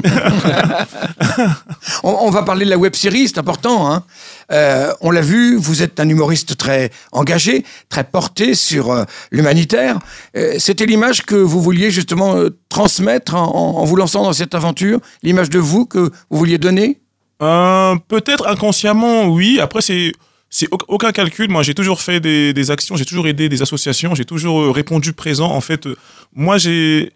on, 2.03 2.29
va 2.31 2.43
parler 2.43 2.65
de 2.65 2.69
la 2.69 2.77
web 2.77 2.95
série, 2.95 3.27
c'est 3.27 3.37
important. 3.37 3.91
Hein. 3.91 4.03
Euh, 4.51 4.91
on 5.01 5.11
l'a 5.11 5.21
vu, 5.21 5.55
vous 5.55 5.83
êtes 5.83 5.99
un 5.99 6.09
humoriste 6.09 6.57
très 6.57 6.89
engagé, 7.11 7.63
très 7.89 8.03
porté 8.03 8.55
sur 8.55 8.91
euh, 8.91 9.03
l'humanitaire. 9.31 9.99
Euh, 10.35 10.55
C'était 10.57 10.87
l'image 10.87 11.23
que 11.23 11.35
vous 11.35 11.61
vouliez 11.61 11.91
justement 11.91 12.35
transmettre 12.69 13.35
en, 13.35 13.77
en, 13.77 13.85
vous 13.85 13.95
lançant 13.95 14.23
dans 14.23 14.33
cette 14.33 14.55
aventure, 14.55 14.99
l'image 15.21 15.51
de 15.51 15.59
vous 15.59 15.85
que 15.85 16.11
vous 16.29 16.37
vouliez 16.37 16.57
donner? 16.57 16.99
Peut-être 17.39 18.47
inconsciemment, 18.47 19.27
oui. 19.27 19.59
Après 19.61 19.81
c'est 19.81 20.13
c'est 20.49 20.67
aucun 20.87 21.11
calcul. 21.11 21.49
Moi, 21.49 21.63
j'ai 21.63 21.73
toujours 21.73 22.01
fait 22.01 22.19
des, 22.19 22.71
actions, 22.71 22.95
j'ai 22.95 23.05
toujours 23.05 23.27
aidé 23.27 23.49
des 23.49 23.61
associations, 23.61 24.15
j'ai 24.15 24.25
toujours 24.25 24.61
euh, 24.61 24.71
répondu 24.71 25.13
présent. 25.13 25.51
En 25.51 25.61
fait, 25.61 25.87
euh, 25.87 25.95
moi, 26.33 26.57
j'ai 26.57 27.11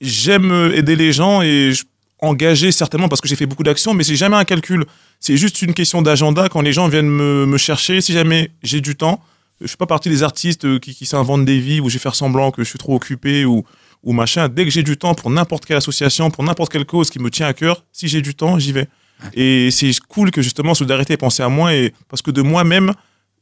j'aime 0.00 0.72
aider 0.74 0.96
les 0.96 1.12
gens 1.12 1.40
et 1.40 1.72
engager 2.20 2.72
certainement 2.72 3.08
parce 3.08 3.20
que 3.20 3.28
j'ai 3.28 3.36
fait 3.36 3.46
beaucoup 3.46 3.62
d'actions, 3.62 3.94
mais 3.94 4.04
c'est 4.04 4.16
jamais 4.16 4.36
un 4.36 4.44
calcul. 4.44 4.84
C'est 5.20 5.36
juste 5.36 5.62
une 5.62 5.72
question 5.72 6.02
d'agenda. 6.02 6.48
Quand 6.48 6.60
les 6.60 6.72
gens 6.72 6.88
viennent 6.88 7.08
me, 7.08 7.56
chercher, 7.56 8.00
si 8.00 8.12
jamais 8.12 8.50
j'ai 8.62 8.80
du 8.80 8.96
temps, 8.96 9.22
je 9.60 9.66
suis 9.66 9.76
pas 9.76 9.86
partie 9.86 10.10
des 10.10 10.22
artistes 10.22 10.64
euh, 10.64 10.78
qui, 10.78 10.94
qui 10.94 11.06
s'inventent 11.06 11.44
des 11.44 11.58
vies 11.58 11.80
où 11.80 11.88
je 11.88 11.94
vais 11.94 12.00
faire 12.00 12.14
semblant 12.14 12.50
que 12.50 12.62
je 12.62 12.68
suis 12.68 12.78
trop 12.78 12.94
occupé 12.94 13.44
ou, 13.44 13.64
ou 14.02 14.12
machin. 14.12 14.48
Dès 14.48 14.64
que 14.64 14.70
j'ai 14.70 14.82
du 14.82 14.96
temps 14.96 15.14
pour 15.14 15.30
n'importe 15.30 15.64
quelle 15.64 15.76
association, 15.78 16.30
pour 16.30 16.44
n'importe 16.44 16.72
quelle 16.72 16.84
cause 16.84 17.08
qui 17.08 17.18
me 17.18 17.30
tient 17.30 17.46
à 17.46 17.54
cœur, 17.54 17.84
si 17.92 18.08
j'ai 18.08 18.20
du 18.20 18.34
temps, 18.34 18.58
j'y 18.58 18.72
vais. 18.72 18.88
Et 19.34 19.70
c'est 19.70 19.90
cool 20.08 20.30
que 20.30 20.42
justement 20.42 20.74
Solidarité 20.74 21.14
ait 21.14 21.18
pensé 21.18 21.42
à 21.42 21.48
moi 21.48 21.74
et 21.74 21.94
parce 22.08 22.22
que 22.22 22.30
de 22.30 22.42
moi-même, 22.42 22.92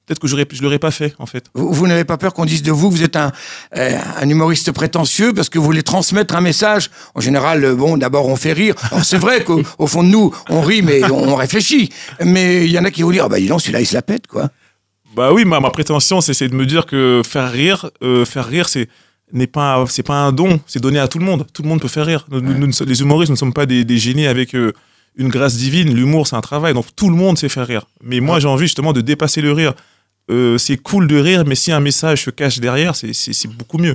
peut-être 0.06 0.18
que 0.18 0.28
je 0.28 0.36
ne 0.36 0.62
l'aurais 0.62 0.78
pas 0.78 0.90
fait 0.90 1.14
en 1.18 1.26
fait. 1.26 1.46
Vous, 1.54 1.72
vous 1.72 1.86
n'avez 1.86 2.04
pas 2.04 2.16
peur 2.16 2.34
qu'on 2.34 2.44
dise 2.44 2.62
de 2.62 2.72
vous, 2.72 2.90
vous 2.90 3.02
êtes 3.02 3.16
un, 3.16 3.32
euh, 3.76 3.98
un, 4.20 4.28
humoriste 4.28 4.72
prétentieux 4.72 5.32
parce 5.32 5.48
que 5.48 5.58
vous 5.58 5.64
voulez 5.64 5.82
transmettre 5.82 6.34
un 6.34 6.40
message? 6.40 6.90
En 7.14 7.20
général, 7.20 7.64
euh, 7.64 7.74
bon, 7.74 7.96
d'abord 7.96 8.28
on 8.28 8.36
fait 8.36 8.52
rire. 8.52 8.74
C'est 9.02 9.18
vrai 9.18 9.44
qu'au 9.44 9.86
fond 9.86 10.02
de 10.02 10.08
nous, 10.08 10.34
on 10.48 10.60
rit 10.60 10.82
mais 10.82 11.04
on 11.10 11.34
réfléchit. 11.34 11.90
Mais 12.24 12.64
il 12.64 12.70
y 12.70 12.78
en 12.78 12.84
a 12.84 12.90
qui 12.90 13.02
vont 13.02 13.10
dire, 13.10 13.24
ah 13.26 13.28
bah 13.28 13.38
dis 13.38 13.46
donc, 13.46 13.60
celui-là 13.60 13.80
il 13.80 13.86
se 13.86 13.94
la 13.94 14.02
pète 14.02 14.26
quoi. 14.26 14.50
Bah 15.14 15.32
oui, 15.32 15.44
ma, 15.44 15.60
ma 15.60 15.70
prétention 15.70 16.20
c'est 16.20 16.48
de 16.48 16.54
me 16.54 16.66
dire 16.66 16.86
que 16.86 17.22
faire 17.24 17.50
rire, 17.50 17.90
euh, 18.02 18.24
faire 18.24 18.46
rire 18.46 18.68
c'est 18.68 18.88
n'est 19.32 19.46
pas 19.46 19.82
c'est 19.88 20.02
pas 20.02 20.16
un 20.16 20.32
don, 20.32 20.60
c'est 20.66 20.80
donné 20.80 20.98
à 20.98 21.08
tout 21.08 21.18
le 21.18 21.24
monde. 21.24 21.46
Tout 21.54 21.62
le 21.62 21.68
monde 21.68 21.80
peut 21.80 21.88
faire 21.88 22.06
rire. 22.06 22.26
Nous, 22.30 22.70
les 22.86 23.00
humoristes, 23.00 23.30
nous 23.30 23.34
ne 23.34 23.38
sommes 23.38 23.54
pas 23.54 23.66
des, 23.66 23.84
des 23.84 23.96
génies 23.96 24.26
avec 24.26 24.54
une 25.16 25.28
grâce 25.28 25.56
divine. 25.56 25.94
L'humour, 25.94 26.26
c'est 26.26 26.36
un 26.36 26.40
travail, 26.40 26.74
donc 26.74 26.86
tout 26.96 27.10
le 27.10 27.16
monde 27.16 27.38
sait 27.38 27.48
faire 27.48 27.66
rire. 27.66 27.86
Mais 28.02 28.20
moi, 28.20 28.40
j'ai 28.40 28.48
envie 28.48 28.66
justement 28.66 28.92
de 28.92 29.00
dépasser 29.00 29.40
le 29.40 29.52
rire. 29.52 29.74
Euh, 30.30 30.56
c'est 30.58 30.76
cool 30.76 31.06
de 31.06 31.18
rire, 31.18 31.44
mais 31.46 31.54
si 31.54 31.72
un 31.72 31.80
message 31.80 32.24
se 32.24 32.30
cache 32.30 32.58
derrière, 32.60 32.94
c'est 32.94 33.48
beaucoup 33.48 33.78
mieux. 33.78 33.94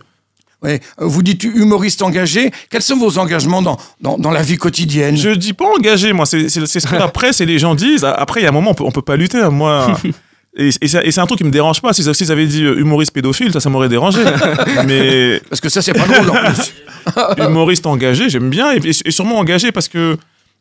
Ouais. 0.63 0.81
Vous 0.97 1.21
dites 1.21 1.43
humoriste 1.43 2.01
engagé. 2.01 2.51
Quels 2.69 2.81
sont 2.81 2.97
vos 2.97 3.19
engagements 3.19 3.61
dans, 3.61 3.77
dans, 4.01 4.17
dans 4.17 4.31
la 4.31 4.41
vie 4.41 4.57
quotidienne? 4.57 5.15
Je 5.15 5.29
dis 5.29 5.53
pas 5.53 5.65
engagé, 5.65 6.13
moi. 6.13 6.25
C'est 6.25 6.49
ce 6.49 6.87
que 6.87 6.95
la 6.99 7.07
presse 7.07 7.41
et 7.41 7.45
les 7.45 7.59
gens 7.59 7.75
disent. 7.75 8.03
Après, 8.03 8.41
il 8.41 8.43
y 8.43 8.45
a 8.47 8.49
un 8.49 8.53
moment, 8.53 8.71
on 8.71 8.73
peut, 8.73 8.83
on 8.83 8.91
peut 8.91 9.03
pas 9.03 9.15
lutter. 9.17 9.39
Hein. 9.39 9.51
Moi. 9.51 9.97
Et, 10.59 10.69
et 10.81 10.87
c'est 10.87 11.19
un 11.19 11.27
truc 11.27 11.37
qui 11.37 11.43
me 11.43 11.51
dérange 11.51 11.81
pas. 11.81 11.93
Si, 11.93 12.01
si 12.01 12.23
ils 12.23 12.31
avaient 12.31 12.47
dit 12.47 12.63
humoriste 12.63 13.11
pédophile, 13.11 13.53
ça, 13.53 13.59
ça 13.59 13.69
m'aurait 13.69 13.89
dérangé. 13.89 14.23
mais 14.87 15.39
parce 15.51 15.61
que 15.61 15.69
ça, 15.69 15.83
c'est 15.83 15.93
pas 15.93 16.07
drôle. 16.07 16.31
En 16.31 16.51
plus. 16.51 16.73
humoriste 17.45 17.85
engagé, 17.85 18.27
j'aime 18.27 18.49
bien, 18.49 18.73
et, 18.73 18.79
et, 18.83 19.11
sûrement 19.11 19.37
engagé 19.37 19.71
parce 19.71 19.87
que 19.87 20.17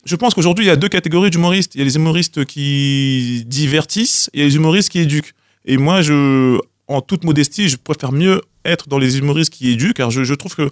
je 0.07 0.17
pense 0.17 0.35
qu'aujourd'hui, 0.35 0.65
il 0.65 0.69
y 0.69 0.71
a 0.71 0.77
deux 0.77 0.89
catégories 0.89 1.31
d'humoristes. 1.31 1.75
Il 1.75 1.79
y 1.79 1.83
a 1.83 1.85
les 1.85 1.97
humoristes 1.97 2.45
qui 2.45 3.45
divertissent 3.47 4.31
et 4.33 4.45
les 4.45 4.55
humoristes 4.55 4.89
qui 4.89 5.01
éduquent. 5.01 5.35
Et 5.65 5.79
moi, 5.79 6.01
je, 6.01 6.59
en 6.87 7.01
toute 7.01 7.25
modestie, 7.25 7.69
je 7.69 7.77
préfère 7.77 8.13
mieux 8.13 8.41
être 8.65 8.89
dans 8.89 8.99
les 8.99 9.19
humoristes 9.19 9.53
qui 9.53 9.71
éduquent, 9.71 9.97
car 9.97 10.11
je, 10.11 10.35
trouve 10.35 10.55
que 10.55 10.71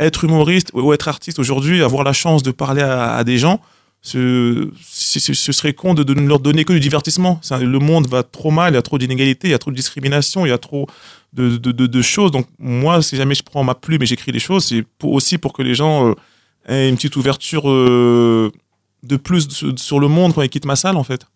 être 0.00 0.24
humoriste 0.24 0.70
ou 0.74 0.92
être 0.92 1.06
artiste 1.06 1.38
aujourd'hui, 1.38 1.82
avoir 1.82 2.02
la 2.02 2.12
chance 2.12 2.42
de 2.42 2.50
parler 2.50 2.82
à, 2.82 3.22
des 3.22 3.38
gens, 3.38 3.60
ce, 4.00 4.68
serait 4.82 5.74
con 5.74 5.94
de, 5.94 6.14
ne 6.14 6.26
leur 6.26 6.40
donner 6.40 6.64
que 6.64 6.72
du 6.72 6.80
divertissement. 6.80 7.40
Le 7.52 7.78
monde 7.78 8.08
va 8.08 8.24
trop 8.24 8.50
mal, 8.50 8.72
il 8.72 8.74
y 8.74 8.78
a 8.78 8.82
trop 8.82 8.98
d'inégalités, 8.98 9.46
il 9.46 9.52
y 9.52 9.54
a 9.54 9.58
trop 9.58 9.70
de 9.70 9.76
discrimination, 9.76 10.44
il 10.44 10.48
y 10.48 10.52
a 10.52 10.58
trop 10.58 10.88
de, 11.32 12.02
choses. 12.02 12.32
Donc 12.32 12.46
moi, 12.58 13.00
si 13.00 13.16
jamais 13.16 13.36
je 13.36 13.44
prends 13.44 13.62
ma 13.62 13.76
plume 13.76 14.02
et 14.02 14.06
j'écris 14.06 14.32
des 14.32 14.40
choses, 14.40 14.64
c'est 14.64 14.84
aussi 15.04 15.38
pour 15.38 15.52
que 15.52 15.62
les 15.62 15.76
gens 15.76 16.08
euh, 16.08 16.14
aient 16.68 16.88
une 16.88 16.96
petite 16.96 17.14
ouverture 17.14 17.70
euh, 17.70 18.50
de 19.02 19.16
plus 19.16 19.48
sur 19.76 20.00
le 20.00 20.08
monde 20.08 20.34
quand 20.34 20.42
ils 20.42 20.48
quittent 20.48 20.64
ma 20.64 20.76
salle, 20.76 20.96
en 20.96 21.04
fait. 21.04 21.26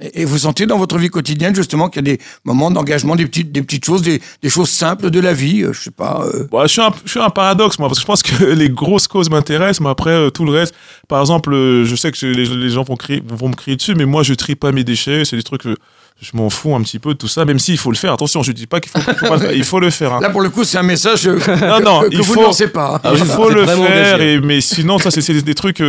Et 0.00 0.24
vous 0.24 0.38
sentez 0.38 0.64
dans 0.64 0.78
votre 0.78 0.96
vie 0.96 1.10
quotidienne 1.10 1.54
justement 1.54 1.90
qu'il 1.90 2.06
y 2.06 2.10
a 2.10 2.16
des 2.16 2.22
moments 2.44 2.70
d'engagement, 2.70 3.16
des 3.16 3.26
petites, 3.26 3.52
des 3.52 3.60
petites 3.60 3.84
choses, 3.84 4.00
des, 4.00 4.22
des, 4.40 4.48
choses 4.48 4.70
simples 4.70 5.10
de 5.10 5.20
la 5.20 5.34
vie, 5.34 5.62
euh, 5.62 5.74
je 5.74 5.82
sais 5.82 5.90
pas. 5.90 6.24
Euh... 6.24 6.48
Bon, 6.50 6.62
je, 6.62 6.68
suis 6.68 6.80
un, 6.80 6.90
je 7.04 7.10
suis 7.10 7.20
un 7.20 7.28
paradoxe 7.28 7.78
moi, 7.78 7.88
parce 7.88 7.98
que 7.98 8.02
je 8.02 8.06
pense 8.06 8.22
que 8.22 8.44
les 8.54 8.70
grosses 8.70 9.08
causes 9.08 9.28
m'intéressent, 9.28 9.82
mais 9.82 9.90
après 9.90 10.12
euh, 10.12 10.30
tout 10.30 10.46
le 10.46 10.52
reste, 10.52 10.74
par 11.06 11.20
exemple, 11.20 11.52
euh, 11.52 11.84
je 11.84 11.96
sais 11.96 12.10
que 12.10 12.24
les, 12.24 12.46
les, 12.46 12.70
gens 12.70 12.82
vont, 12.82 12.96
crier, 12.96 13.22
vont 13.26 13.50
me 13.50 13.54
crier 13.54 13.76
dessus, 13.76 13.94
mais 13.94 14.06
moi 14.06 14.22
je 14.22 14.32
trie 14.32 14.54
pas 14.54 14.72
mes 14.72 14.84
déchets, 14.84 15.26
c'est 15.26 15.36
des 15.36 15.42
trucs 15.42 15.62
que 15.62 15.76
je 16.18 16.30
m'en 16.32 16.48
fous 16.48 16.74
un 16.74 16.80
petit 16.80 16.98
peu 16.98 17.12
de 17.12 17.18
tout 17.18 17.28
ça, 17.28 17.44
même 17.44 17.58
s'il 17.58 17.76
faut 17.76 17.90
le 17.90 17.96
faire. 17.96 18.14
Attention, 18.14 18.42
je 18.42 18.52
dis 18.52 18.66
pas 18.66 18.80
qu'il 18.80 18.90
faut, 18.90 19.26
pas 19.28 19.52
il 19.52 19.64
faut 19.64 19.80
le 19.80 19.90
faire. 19.90 20.14
Hein. 20.14 20.20
Là 20.22 20.30
pour 20.30 20.40
le 20.40 20.48
coup, 20.48 20.64
c'est 20.64 20.78
un 20.78 20.82
message 20.82 21.26
non, 21.26 21.38
que, 21.38 21.82
non, 21.82 22.00
que, 22.00 22.06
que 22.06 22.14
il 22.14 22.18
vous 22.22 22.32
faut, 22.32 22.40
ne 22.40 22.46
lancez 22.46 22.68
pas. 22.68 23.02
Il 23.12 23.18
faut 23.18 23.50
le 23.50 23.66
faire, 23.66 24.22
et, 24.22 24.40
mais 24.40 24.62
sinon 24.62 24.98
ça 24.98 25.10
c'est 25.10 25.30
des, 25.30 25.42
des 25.42 25.54
trucs, 25.54 25.82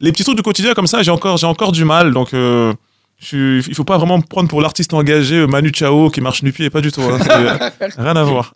les 0.00 0.12
petits 0.12 0.24
trucs 0.24 0.36
du 0.36 0.42
quotidien 0.42 0.74
comme 0.74 0.86
ça, 0.86 1.02
j'ai 1.02 1.10
encore, 1.10 1.36
j'ai 1.36 1.46
encore 1.46 1.72
du 1.72 1.84
mal, 1.84 2.12
donc. 2.12 2.30
Je, 3.20 3.66
il 3.66 3.74
faut 3.74 3.84
pas 3.84 3.96
vraiment 3.96 4.18
me 4.18 4.22
prendre 4.22 4.48
pour 4.48 4.60
l'artiste 4.60 4.92
engagé 4.92 5.46
Manu 5.46 5.70
Chao 5.72 6.10
qui 6.10 6.20
marche 6.20 6.42
nu 6.42 6.52
pied, 6.52 6.68
pas 6.68 6.80
du 6.80 6.90
tout. 6.90 7.00
Hein, 7.00 7.18
rien 7.96 8.16
à 8.16 8.24
voir. 8.24 8.54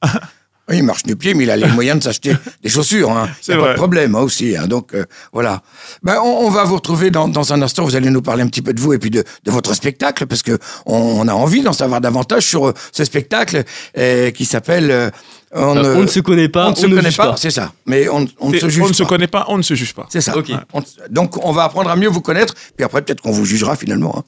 Oui, 0.68 0.78
il 0.78 0.82
marche 0.82 1.06
nu 1.06 1.16
pied, 1.16 1.32
mais 1.32 1.44
il 1.44 1.50
a 1.50 1.56
les 1.56 1.66
moyens 1.68 1.98
de 1.98 2.04
s'acheter 2.04 2.36
des 2.62 2.68
chaussures. 2.68 3.10
Hein. 3.10 3.30
C'est 3.40 3.56
pas 3.56 3.70
de 3.70 3.76
problème 3.76 4.14
hein, 4.14 4.20
aussi. 4.20 4.54
Hein. 4.54 4.66
Donc 4.66 4.94
euh, 4.94 5.06
voilà. 5.32 5.62
Ben, 6.02 6.18
on, 6.22 6.46
on, 6.46 6.50
va 6.50 6.64
vous 6.64 6.74
retrouver 6.74 7.10
dans, 7.10 7.26
dans, 7.26 7.54
un 7.54 7.62
instant. 7.62 7.84
Vous 7.84 7.96
allez 7.96 8.10
nous 8.10 8.20
parler 8.20 8.42
un 8.42 8.48
petit 8.48 8.60
peu 8.60 8.74
de 8.74 8.80
vous 8.80 8.92
et 8.92 8.98
puis 8.98 9.10
de, 9.10 9.24
de 9.44 9.50
votre 9.50 9.72
spectacle, 9.74 10.26
parce 10.26 10.42
que 10.42 10.58
on, 10.84 10.94
on 10.94 11.28
a 11.28 11.32
envie 11.32 11.62
d'en 11.62 11.72
savoir 11.72 12.02
davantage 12.02 12.42
sur 12.42 12.68
euh, 12.68 12.74
ce 12.92 13.04
spectacle 13.04 13.64
euh, 13.96 14.30
qui 14.30 14.44
s'appelle. 14.44 15.12
Euh, 15.56 15.94
on, 15.96 16.02
ne 16.02 16.06
se 16.06 16.20
connaît 16.20 16.48
pas, 16.48 16.66
on 16.66 16.70
ne 16.70 16.76
se 16.76 16.86
connaît 16.86 17.10
pas, 17.10 17.30
pas. 17.30 17.36
c'est 17.36 17.50
ça. 17.50 17.72
Mais 17.86 18.06
on, 18.08 18.26
on 18.38 18.50
ne 18.50 18.58
se 18.58 18.68
juge 18.68 18.82
On 18.82 18.84
ne 18.84 18.88
pas. 18.90 18.94
se 18.94 19.02
connaît 19.04 19.26
pas, 19.26 19.46
on 19.48 19.56
ne 19.56 19.62
se 19.62 19.74
juge 19.74 19.94
pas. 19.94 20.06
C'est 20.10 20.20
ça. 20.20 20.36
Okay. 20.36 20.54
On, 20.74 20.82
donc 21.10 21.42
on 21.42 21.52
va 21.52 21.64
apprendre 21.64 21.88
à 21.88 21.96
mieux 21.96 22.08
vous 22.08 22.20
connaître, 22.20 22.54
puis 22.76 22.84
après 22.84 23.00
peut-être 23.00 23.22
qu'on 23.22 23.30
vous 23.30 23.46
jugera 23.46 23.74
finalement. 23.74 24.24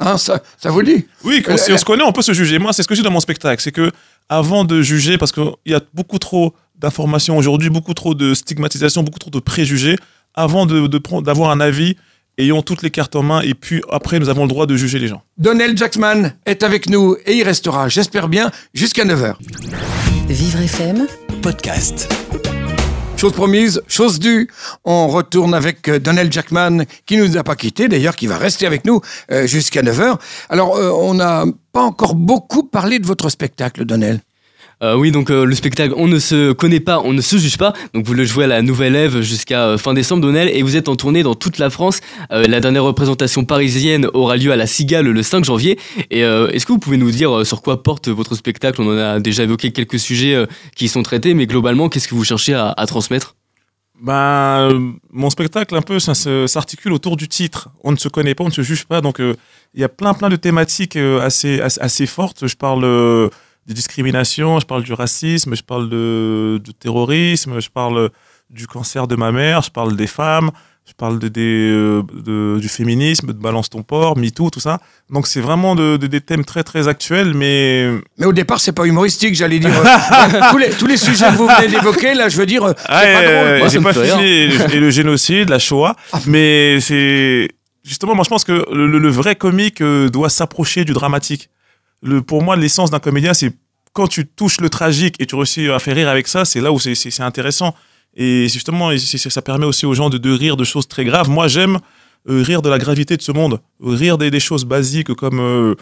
hein, 0.00 0.16
ça, 0.18 0.42
ça 0.58 0.70
vous 0.70 0.82
dit 0.82 1.06
Oui, 1.24 1.42
euh, 1.48 1.56
si 1.56 1.72
on 1.72 1.78
se 1.78 1.84
connaît, 1.84 2.04
on 2.04 2.12
peut 2.12 2.22
se 2.22 2.34
juger. 2.34 2.58
Moi, 2.58 2.72
c'est 2.74 2.82
ce 2.82 2.88
que 2.88 2.94
j'ai 2.94 3.02
dans 3.02 3.10
mon 3.10 3.20
spectacle, 3.20 3.62
c'est 3.62 3.72
que 3.72 3.90
avant 4.28 4.64
de 4.64 4.82
juger, 4.82 5.16
parce 5.16 5.32
qu'il 5.32 5.50
y 5.66 5.74
a 5.74 5.80
beaucoup 5.94 6.18
trop 6.18 6.54
d'informations 6.78 7.36
aujourd'hui, 7.38 7.70
beaucoup 7.70 7.94
trop 7.94 8.14
de 8.14 8.34
stigmatisation, 8.34 9.02
beaucoup 9.02 9.18
trop 9.18 9.30
de 9.30 9.38
préjugés, 9.40 9.96
avant 10.34 10.66
de, 10.66 10.86
de 10.86 10.98
prendre, 10.98 11.22
d'avoir 11.22 11.50
un 11.50 11.60
avis, 11.60 11.96
ayons 12.38 12.62
toutes 12.62 12.82
les 12.82 12.90
cartes 12.90 13.16
en 13.16 13.22
main 13.22 13.40
et 13.40 13.54
puis 13.54 13.82
après 13.90 14.18
nous 14.18 14.28
avons 14.28 14.42
le 14.42 14.48
droit 14.48 14.66
de 14.66 14.76
juger 14.76 14.98
les 14.98 15.08
gens. 15.08 15.22
Donnell 15.38 15.76
Jackman 15.76 16.32
est 16.46 16.62
avec 16.62 16.88
nous 16.88 17.16
et 17.26 17.34
il 17.34 17.42
restera, 17.42 17.88
j'espère 17.88 18.28
bien, 18.28 18.50
jusqu'à 18.72 19.04
9h. 19.04 19.34
Vivre 20.28 20.60
FM, 20.60 21.06
podcast. 21.42 22.08
Chose 23.16 23.32
promise, 23.32 23.80
chose 23.86 24.18
due. 24.18 24.50
On 24.84 25.08
retourne 25.08 25.54
avec 25.54 25.88
Donnell 25.88 26.32
Jackman, 26.32 26.84
qui 27.06 27.16
nous 27.16 27.36
a 27.36 27.44
pas 27.44 27.56
quittés, 27.56 27.88
d'ailleurs, 27.88 28.16
qui 28.16 28.26
va 28.26 28.36
rester 28.36 28.66
avec 28.66 28.84
nous 28.84 29.00
euh, 29.30 29.46
jusqu'à 29.46 29.82
9h. 29.82 30.18
Alors, 30.48 30.76
euh, 30.76 30.90
on 30.90 31.14
n'a 31.14 31.44
pas 31.72 31.82
encore 31.82 32.16
beaucoup 32.16 32.64
parlé 32.64 32.98
de 32.98 33.06
votre 33.06 33.28
spectacle, 33.28 33.84
Donnell. 33.84 34.20
Euh, 34.82 34.96
oui, 34.96 35.10
donc 35.10 35.30
euh, 35.30 35.44
le 35.44 35.54
spectacle 35.54 35.94
On 35.96 36.08
ne 36.08 36.18
se 36.18 36.52
connaît 36.52 36.80
pas, 36.80 37.00
on 37.00 37.12
ne 37.12 37.20
se 37.20 37.36
juge 37.36 37.56
pas. 37.56 37.72
Donc 37.92 38.06
vous 38.06 38.14
le 38.14 38.24
jouez 38.24 38.44
à 38.44 38.46
la 38.46 38.62
Nouvelle 38.62 38.96
Ève 38.96 39.20
jusqu'à 39.20 39.66
euh, 39.66 39.78
fin 39.78 39.94
décembre, 39.94 40.22
Donnel, 40.22 40.48
et 40.48 40.62
vous 40.62 40.76
êtes 40.76 40.88
en 40.88 40.96
tournée 40.96 41.22
dans 41.22 41.34
toute 41.34 41.58
la 41.58 41.70
France. 41.70 42.00
La 42.30 42.60
dernière 42.60 42.84
représentation 42.84 43.44
parisienne 43.44 44.08
aura 44.12 44.36
lieu 44.36 44.52
à 44.52 44.56
la 44.56 44.66
Cigale 44.66 45.06
le 45.06 45.22
5 45.22 45.44
janvier. 45.44 45.78
Et 46.10 46.20
est-ce 46.20 46.66
que 46.66 46.72
vous 46.72 46.78
pouvez 46.78 46.96
nous 46.96 47.10
dire 47.10 47.46
sur 47.46 47.62
quoi 47.62 47.82
porte 47.82 48.08
votre 48.08 48.34
spectacle? 48.34 48.80
On 48.80 48.88
en 48.88 48.98
a 48.98 49.20
déjà 49.20 49.42
évoqué 49.42 49.72
quelques 49.72 49.98
sujets 49.98 50.46
qui 50.74 50.88
sont 50.88 51.02
traités, 51.02 51.34
mais 51.34 51.46
globalement, 51.46 51.88
qu'est-ce 51.88 52.08
que 52.08 52.14
vous 52.14 52.24
cherchez 52.24 52.54
à, 52.54 52.84
transmettre? 52.86 53.36
Ben, 54.00 54.94
mon 55.12 55.30
spectacle, 55.30 55.74
un 55.76 55.82
peu, 55.82 55.98
ça 55.98 56.14
s'articule 56.14 56.92
autour 56.92 57.16
du 57.16 57.28
titre. 57.28 57.68
On 57.82 57.92
ne 57.92 57.96
se 57.96 58.08
connaît 58.08 58.34
pas, 58.34 58.44
on 58.44 58.48
ne 58.48 58.52
se 58.52 58.62
juge 58.62 58.84
pas. 58.84 59.00
Donc, 59.00 59.18
il 59.20 59.80
y 59.80 59.84
a 59.84 59.88
plein, 59.88 60.14
plein 60.14 60.28
de 60.28 60.36
thématiques 60.36 60.96
assez, 60.96 61.60
assez 61.60 62.06
fortes. 62.06 62.46
Je 62.46 62.56
parle 62.56 63.30
de 63.66 63.72
discrimination, 63.72 64.60
je 64.60 64.66
parle 64.66 64.82
du 64.82 64.92
racisme, 64.92 65.54
je 65.56 65.62
parle 65.62 65.88
de, 65.88 66.60
de, 66.64 66.72
terrorisme, 66.72 67.60
je 67.60 67.68
parle 67.70 68.10
du 68.50 68.66
cancer 68.66 69.06
de 69.06 69.16
ma 69.16 69.32
mère, 69.32 69.62
je 69.62 69.70
parle 69.70 69.96
des 69.96 70.06
femmes, 70.06 70.50
je 70.86 70.92
parle 70.92 71.18
de, 71.18 71.28
des, 71.28 71.70
euh, 71.72 72.02
de- 72.12 72.58
du 72.60 72.68
féminisme, 72.68 73.28
de 73.28 73.32
balance 73.32 73.70
ton 73.70 73.82
port, 73.82 74.18
MeToo, 74.18 74.50
tout 74.50 74.60
ça. 74.60 74.80
Donc 75.10 75.26
c'est 75.26 75.40
vraiment 75.40 75.74
de- 75.74 75.96
de- 75.96 76.06
des 76.06 76.20
thèmes 76.20 76.44
très 76.44 76.62
très 76.62 76.88
actuels, 76.88 77.32
mais 77.34 77.88
Mais 78.18 78.26
au 78.26 78.34
départ, 78.34 78.60
c'est 78.60 78.72
pas 78.72 78.84
humoristique, 78.84 79.34
j'allais 79.34 79.58
dire. 79.60 79.70
Euh, 79.70 80.40
tous, 80.50 80.58
les, 80.58 80.70
tous 80.70 80.86
les 80.86 80.98
sujets 80.98 81.28
que 81.30 81.36
vous 81.36 81.46
venez 81.48 81.68
d'évoquer, 81.68 82.12
là, 82.12 82.28
je 82.28 82.36
veux 82.36 82.44
dire, 82.46 82.64
euh, 82.64 82.72
c'est 82.76 82.84
Ah, 82.86 83.02
pas 83.02 83.22
drôle. 83.58 83.70
j'ai 83.70 83.78
me 83.78 83.84
pas 83.84 83.94
fini 83.94 84.24
et 84.28 84.46
le, 84.48 84.74
et 84.74 84.80
le 84.80 84.90
génocide, 84.90 85.48
la 85.48 85.58
Shoah, 85.58 85.96
mais 86.26 86.80
c'est 86.80 87.48
justement 87.82 88.14
moi 88.14 88.24
je 88.24 88.28
pense 88.30 88.44
que 88.44 88.52
le, 88.72 88.86
le- 88.86 88.98
le 88.98 89.08
vrai 89.08 89.36
comique 89.36 89.80
euh, 89.80 90.10
doit 90.10 90.28
s'approcher 90.28 90.84
du 90.84 90.92
dramatique. 90.92 91.48
Pour 92.26 92.42
moi, 92.42 92.56
l'essence 92.56 92.90
d'un 92.90 92.98
comédien, 92.98 93.34
c'est 93.34 93.52
quand 93.94 94.08
tu 94.08 94.26
touches 94.26 94.60
le 94.60 94.68
tragique 94.68 95.16
et 95.20 95.26
tu 95.26 95.36
réussis 95.36 95.70
à 95.70 95.78
faire 95.78 95.96
rire 95.96 96.08
avec 96.08 96.28
ça, 96.28 96.44
c'est 96.44 96.60
là 96.60 96.72
où 96.72 96.78
c'est- 96.78 97.20
intéressant. 97.20 97.74
Et 98.16 98.48
justement, 98.48 98.90
ça 98.96 99.42
permet 99.42 99.66
aussi 99.66 99.86
aux 99.86 99.94
gens 99.94 100.10
de, 100.10 100.30
rire 100.30 100.56
de 100.56 100.64
choses 100.64 100.86
très 100.86 101.04
graves. 101.04 101.30
Moi, 101.30 101.48
j'aime 101.48 101.78
euh, 102.28 102.42
rire 102.42 102.62
de 102.62 102.68
la 102.68 102.78
gravité 102.78 103.16
de 103.16 103.22
ce 103.22 103.32
monde, 103.32 103.60
rire 103.80 104.18
des, 104.18 104.40
choses 104.40 104.64
basiques 104.64 105.12
comme, 105.14 105.40
euh, 105.40 105.74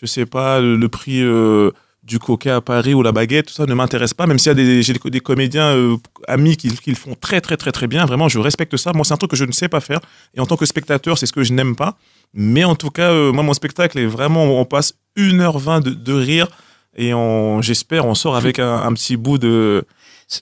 je 0.00 0.06
sais 0.06 0.26
pas, 0.26 0.60
le, 0.60 0.88
prix 0.88 1.22
euh, 1.22 1.70
du 2.02 2.18
coca 2.18 2.56
à 2.56 2.60
Paris 2.60 2.94
ou 2.94 3.02
la 3.02 3.12
baguette, 3.12 3.46
tout 3.46 3.54
ça 3.54 3.66
ne 3.66 3.74
m'intéresse 3.74 4.14
pas, 4.14 4.26
même 4.26 4.38
s'il 4.38 4.50
y 4.50 4.52
a 4.52 4.54
des, 4.54 4.82
j'ai 4.82 4.92
des, 4.92 5.10
des 5.10 5.20
comédiens 5.20 5.74
euh, 5.74 5.96
amis 6.28 6.56
qui, 6.56 6.68
qui 6.68 6.90
le 6.90 6.96
font 6.96 7.16
très 7.18 7.40
très 7.40 7.56
très 7.56 7.72
très 7.72 7.86
bien, 7.86 8.04
vraiment 8.04 8.28
je 8.28 8.38
respecte 8.38 8.76
ça. 8.76 8.92
Moi 8.94 9.04
c'est 9.04 9.14
un 9.14 9.16
truc 9.16 9.30
que 9.30 9.36
je 9.36 9.44
ne 9.44 9.52
sais 9.52 9.68
pas 9.68 9.80
faire 9.80 10.00
et 10.34 10.40
en 10.40 10.46
tant 10.46 10.56
que 10.56 10.66
spectateur 10.66 11.16
c'est 11.18 11.26
ce 11.26 11.32
que 11.32 11.42
je 11.42 11.52
n'aime 11.52 11.74
pas. 11.74 11.96
Mais 12.34 12.64
en 12.64 12.74
tout 12.74 12.90
cas, 12.90 13.12
moi 13.32 13.42
mon 13.42 13.54
spectacle 13.54 13.98
est 13.98 14.06
vraiment, 14.06 14.44
on 14.44 14.64
passe 14.66 14.94
1h20 15.16 15.82
de, 15.82 15.90
de 15.90 16.12
rire 16.12 16.46
et 16.96 17.12
on, 17.14 17.60
j'espère 17.62 18.06
on 18.06 18.14
sort 18.14 18.36
avec 18.36 18.58
un, 18.58 18.74
un 18.82 18.92
petit 18.94 19.16
bout 19.16 19.38
de, 19.38 19.84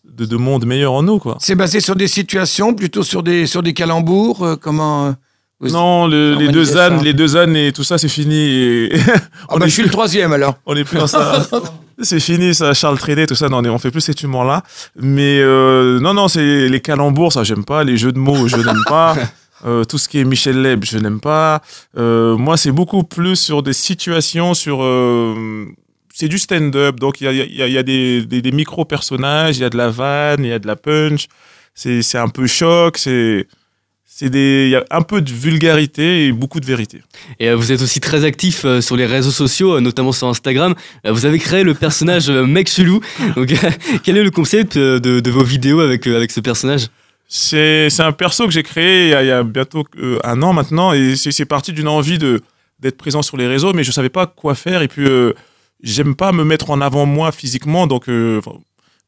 de, 0.04 0.24
de 0.24 0.36
monde 0.36 0.66
meilleur 0.66 0.92
en 0.92 1.02
nous 1.02 1.18
quoi. 1.18 1.36
C'est 1.40 1.54
basé 1.54 1.80
sur 1.80 1.96
des 1.96 2.08
situations, 2.08 2.74
plutôt 2.74 3.02
sur 3.02 3.22
des, 3.22 3.46
sur 3.46 3.62
des 3.62 3.72
calembours, 3.72 4.44
euh, 4.44 4.56
comment... 4.56 5.06
euh, 5.08 5.12
vous- 5.60 5.70
Non, 5.70 6.06
le- 6.06 6.34
les 6.34 6.48
deux 6.48 6.76
ânes, 6.76 7.02
les 7.02 7.12
deux 7.14 7.36
ânes 7.36 7.56
et 7.56 7.72
tout 7.72 7.84
ça 7.84 7.98
c'est 7.98 8.08
fini. 8.08 8.36
et 8.36 8.92
Ah 9.48 9.56
bah, 9.58 9.66
je 9.66 9.72
suis 9.72 9.82
le 9.82 9.90
troisième, 9.90 10.32
alors. 10.32 10.56
On 10.66 10.74
est 10.76 10.84
plus 10.84 10.98
dans 10.98 11.06
ça. 11.06 11.46
c'est 12.02 12.18
fini, 12.20 12.54
ça, 12.54 12.74
Charles 12.74 12.98
Trenet, 12.98 13.26
tout 13.26 13.34
ça. 13.36 13.48
Non, 13.48 13.58
on 13.58 13.64
est- 13.64 13.68
on 13.68 13.78
fait 13.78 13.90
plus 13.92 14.00
cet 14.00 14.20
humour-là. 14.22 14.62
Mais 14.96 15.38
euh, 15.40 16.00
non, 16.00 16.12
non, 16.12 16.26
c'est 16.28 16.68
les 16.68 16.80
calembours, 16.80 17.32
ça, 17.32 17.44
j'aime 17.44 17.64
pas. 17.64 17.84
Les 17.84 17.96
jeux 17.96 18.10
de 18.12 18.18
mots, 18.18 18.48
je 18.48 18.56
n'aime 18.56 18.82
pas. 18.88 19.14
Euh, 19.64 19.84
tout 19.84 19.98
ce 19.98 20.08
qui 20.08 20.18
est 20.18 20.24
Michel 20.24 20.60
Leb, 20.60 20.84
je 20.84 20.98
n'aime 20.98 21.20
pas. 21.20 21.62
Euh, 21.96 22.36
moi, 22.36 22.56
c'est 22.56 22.72
beaucoup 22.72 23.02
plus 23.02 23.36
sur 23.36 23.62
des 23.62 23.72
situations, 23.72 24.54
sur. 24.54 24.82
euh, 24.82 25.66
c'est 26.12 26.28
du 26.28 26.38
stand-up, 26.38 27.00
donc 27.00 27.20
il 27.20 27.24
y 27.24 27.78
a, 27.78 27.82
des, 27.82 28.52
micro-personnages, 28.52 29.58
il 29.58 29.62
y 29.62 29.64
a 29.64 29.70
de 29.70 29.76
la 29.76 29.88
vanne, 29.88 30.44
il 30.44 30.50
y 30.50 30.52
a 30.52 30.60
de 30.60 30.66
la 30.66 30.76
punch. 30.76 31.26
C'est 31.74 32.18
un 32.18 32.28
peu 32.28 32.46
choc, 32.46 32.98
c'est. 32.98 33.48
Il 34.20 34.68
y 34.68 34.76
a 34.76 34.84
un 34.92 35.02
peu 35.02 35.20
de 35.20 35.32
vulgarité 35.32 36.26
et 36.26 36.32
beaucoup 36.32 36.60
de 36.60 36.66
vérité. 36.66 37.02
Et 37.40 37.52
vous 37.52 37.72
êtes 37.72 37.82
aussi 37.82 37.98
très 37.98 38.24
actif 38.24 38.64
sur 38.78 38.94
les 38.94 39.06
réseaux 39.06 39.32
sociaux, 39.32 39.80
notamment 39.80 40.12
sur 40.12 40.28
Instagram. 40.28 40.76
Vous 41.04 41.26
avez 41.26 41.40
créé 41.40 41.64
le 41.64 41.74
personnage 41.74 42.30
Mec 42.30 42.68
Chelou. 42.68 43.00
Donc, 43.34 43.52
quel 44.04 44.16
est 44.16 44.22
le 44.22 44.30
concept 44.30 44.78
de, 44.78 45.00
de 45.00 45.30
vos 45.32 45.42
vidéos 45.42 45.80
avec, 45.80 46.06
avec 46.06 46.30
ce 46.30 46.38
personnage? 46.38 46.90
C'est 47.36 47.88
un 47.98 48.12
perso 48.12 48.46
que 48.46 48.52
j'ai 48.52 48.62
créé 48.62 49.06
il 49.06 49.26
y 49.26 49.32
a, 49.32 49.42
bientôt 49.42 49.82
euh, 49.98 50.20
un 50.22 50.40
an 50.42 50.52
maintenant 50.52 50.92
et 50.92 51.16
c'est 51.16 51.44
parti 51.44 51.72
d'une 51.72 51.88
envie 51.88 52.16
de 52.16 52.40
d'être 52.78 52.96
présent 52.96 53.22
sur 53.22 53.36
les 53.36 53.48
réseaux 53.48 53.72
mais 53.72 53.82
je 53.82 53.90
savais 53.90 54.08
pas 54.08 54.28
quoi 54.28 54.54
faire 54.54 54.82
et 54.82 54.88
puis 54.88 55.04
euh, 55.04 55.32
j'aime 55.82 56.14
pas 56.14 56.30
me 56.30 56.44
mettre 56.44 56.70
en 56.70 56.80
avant 56.80 57.06
moi 57.06 57.32
physiquement 57.32 57.88
donc 57.88 58.08
euh, 58.08 58.40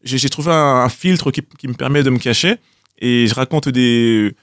j'ai 0.03 0.29
trouvé 0.29 0.51
un, 0.51 0.89
filtre 0.89 1.31
qui, 1.31 1.43
qui 1.57 1.69
me 1.69 1.75
permet 1.75 2.03
de 2.03 2.11
me 2.11 2.19
cacher 2.19 2.57
et 2.99 3.29
je 3.29 3.35
raconte 3.35 3.69
des 3.69 4.35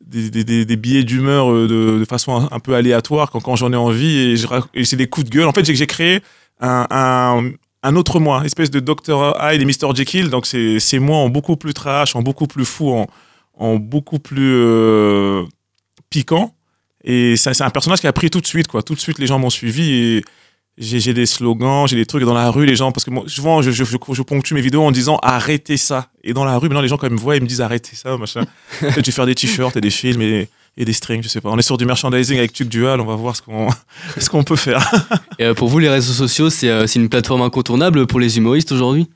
des, 0.00 0.76
billets 0.76 1.04
d'humeur 1.04 1.52
euh, 1.52 2.00
de, 2.00 2.04
façon 2.06 2.48
un, 2.50 2.58
peu 2.58 2.74
aléatoire 2.74 3.30
quand, 3.30 3.40
quand 3.40 3.54
j'en 3.54 3.72
ai 3.72 3.76
envie 3.76 4.36
et, 4.74 4.84
c'est 4.84 4.96
des 4.96 5.06
coups 5.06 5.26
de 5.26 5.30
gueule 5.30 5.46
en 5.46 5.52
fait 5.52 5.64
j'ai 5.64 5.86
créé 5.86 6.22
un, 6.58 6.88
un, 6.90 7.52
un 7.84 7.94
autre 7.94 8.18
moi, 8.18 8.44
espèce 8.44 8.72
de 8.72 8.80
Dr. 8.80 9.36
Hyde 9.40 9.62
et 9.62 9.64
Mr. 9.64 9.94
Jekyll. 9.94 10.30
Donc, 10.30 10.46
c'est 10.46 10.98
moi 10.98 11.18
en 11.18 11.28
beaucoup 11.28 11.56
plus 11.56 11.74
trash, 11.74 12.16
en 12.16 12.22
beaucoup 12.22 12.48
plus 12.48 12.64
fou, 12.64 12.90
en, 12.90 13.06
en 13.58 13.76
beaucoup 13.76 14.18
plus 14.18 14.54
euh, 14.54 15.44
piquant. 16.10 16.54
Et 17.04 17.36
c'est 17.36 17.60
un 17.62 17.70
personnage 17.70 18.00
qui 18.00 18.06
a 18.06 18.12
pris 18.12 18.30
tout 18.30 18.40
de 18.40 18.46
suite, 18.46 18.68
quoi. 18.68 18.82
Tout 18.82 18.94
de 18.94 19.00
suite, 19.00 19.18
les 19.18 19.26
gens 19.26 19.38
m'ont 19.38 19.50
suivi 19.50 19.92
et 19.92 20.24
j'ai 20.78 21.12
des 21.12 21.26
slogans, 21.26 21.86
j'ai 21.88 21.96
des 21.96 22.06
trucs 22.06 22.22
dans 22.24 22.34
la 22.34 22.50
rue, 22.50 22.64
les 22.64 22.76
gens, 22.76 22.92
parce 22.92 23.04
que 23.04 23.10
moi, 23.10 23.24
souvent, 23.26 23.62
je, 23.62 23.70
je, 23.70 23.84
je, 23.84 23.96
je 24.12 24.22
ponctue 24.22 24.54
mes 24.54 24.60
vidéos 24.60 24.82
en 24.82 24.92
disant 24.92 25.18
arrêtez 25.22 25.76
ça. 25.76 26.08
Et 26.22 26.32
dans 26.32 26.44
la 26.44 26.56
rue, 26.56 26.68
maintenant, 26.68 26.80
les 26.80 26.88
gens, 26.88 26.96
quand 26.96 27.08
ils 27.08 27.12
me 27.12 27.18
voient, 27.18 27.36
ils 27.36 27.42
me 27.42 27.48
disent 27.48 27.60
arrêtez 27.60 27.96
ça, 27.96 28.16
machin. 28.16 28.44
Peut-être 28.80 28.96
je 28.96 29.06
vais 29.06 29.12
faire 29.12 29.26
des 29.26 29.34
t-shirts 29.34 29.76
et 29.76 29.80
des 29.80 29.90
films 29.90 30.22
et, 30.22 30.48
et 30.76 30.84
des 30.84 30.92
strings, 30.92 31.22
je 31.22 31.28
sais 31.28 31.40
pas. 31.40 31.50
On 31.50 31.58
est 31.58 31.62
sur 31.62 31.76
du 31.76 31.86
merchandising 31.86 32.38
avec 32.38 32.52
Tuc 32.52 32.68
Dual, 32.68 33.00
on 33.00 33.06
va 33.06 33.16
voir 33.16 33.34
ce 33.34 33.42
qu'on 33.42 33.68
qu'on 34.30 34.44
peut 34.44 34.56
faire. 34.56 34.88
Et 35.38 35.44
euh, 35.44 35.54
pour 35.54 35.68
vous, 35.68 35.80
les 35.80 35.88
réseaux 35.88 36.12
sociaux, 36.12 36.50
c'est 36.50 36.68
euh, 36.68 36.86
c'est 36.86 37.00
une 37.00 37.08
plateforme 37.08 37.42
incontournable 37.42 38.06
pour 38.06 38.20
les 38.20 38.38
humoristes 38.38 38.70
aujourd'hui? 38.72 39.08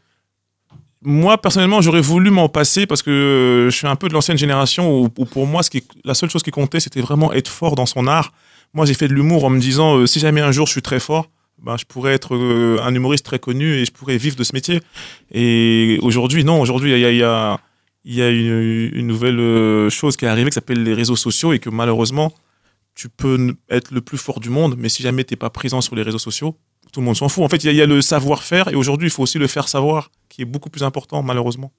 Moi 1.04 1.38
personnellement 1.38 1.80
j'aurais 1.80 2.00
voulu 2.00 2.30
m'en 2.30 2.48
passer 2.48 2.86
parce 2.86 3.02
que 3.02 3.10
euh, 3.10 3.70
je 3.70 3.76
suis 3.76 3.86
un 3.86 3.96
peu 3.96 4.08
de 4.08 4.14
l'ancienne 4.14 4.38
génération 4.38 5.02
où, 5.02 5.08
pour 5.08 5.46
moi 5.46 5.62
ce 5.62 5.70
qui, 5.70 5.84
la 6.04 6.14
seule 6.14 6.30
chose 6.30 6.42
qui 6.42 6.50
comptait 6.50 6.80
c'était 6.80 7.00
vraiment 7.00 7.32
être 7.32 7.48
fort 7.48 7.74
dans 7.74 7.86
son 7.86 8.06
art. 8.06 8.32
Moi 8.74 8.86
j'ai 8.86 8.94
fait 8.94 9.08
de 9.08 9.14
l'humour 9.14 9.44
en 9.44 9.50
me 9.50 9.60
disant 9.60 9.96
euh, 9.96 10.06
si 10.06 10.20
jamais 10.20 10.40
un 10.40 10.52
jour 10.52 10.66
je 10.66 10.72
suis 10.72 10.82
très 10.82 11.00
fort, 11.00 11.28
ben, 11.58 11.76
je 11.76 11.84
pourrais 11.84 12.14
être 12.14 12.34
euh, 12.34 12.78
un 12.82 12.94
humoriste 12.94 13.24
très 13.24 13.38
connu 13.38 13.74
et 13.74 13.84
je 13.84 13.92
pourrais 13.92 14.16
vivre 14.16 14.36
de 14.36 14.44
ce 14.44 14.52
métier. 14.52 14.80
Et 15.32 15.98
aujourd'hui 16.02 16.44
non, 16.44 16.60
aujourd'hui 16.60 16.92
il 16.92 16.98
y 16.98 17.24
a, 17.24 18.30
une, 18.30 18.90
une 18.92 19.06
nouvelle 19.06 19.90
chose 19.90 20.16
qui 20.16 20.24
est 20.24 20.28
arrivée 20.28 20.50
qui 20.50 20.54
s'appelle 20.54 20.82
les 20.82 20.94
réseaux 20.94 21.16
sociaux 21.16 21.52
et 21.52 21.58
que 21.58 21.70
malheureusement 21.70 22.32
tu 22.94 23.08
peux 23.08 23.54
être 23.70 23.90
le 23.90 24.02
plus 24.02 24.18
fort 24.18 24.38
du 24.38 24.50
monde 24.50 24.74
mais 24.76 24.88
si 24.88 25.02
jamais 25.02 25.24
t'es 25.24 25.36
pas 25.36 25.50
présent 25.50 25.80
sur 25.80 25.96
les 25.96 26.02
réseaux 26.02 26.18
sociaux 26.18 26.56
tout 26.92 27.00
le 27.00 27.06
monde 27.06 27.16
s'en 27.16 27.28
fout. 27.28 27.42
En 27.44 27.48
fait, 27.48 27.64
il 27.64 27.66
y 27.66 27.70
a- 27.70 27.72
il 27.72 27.78
y, 27.78 27.82
a 27.82 27.86
le 27.86 28.00
savoir-faire 28.02 28.68
et 28.68 28.74
aujourd'hui, 28.74 29.08
il 29.08 29.10
faut 29.10 29.22
aussi 29.22 29.38
le 29.38 29.46
faire 29.46 29.66
savoir, 29.68 30.10
qui 30.28 30.42
est 30.42 30.46
beaucoup 30.46 30.70
plus 30.70 30.82
important, 30.84 31.22
malheureusement. 31.22 31.72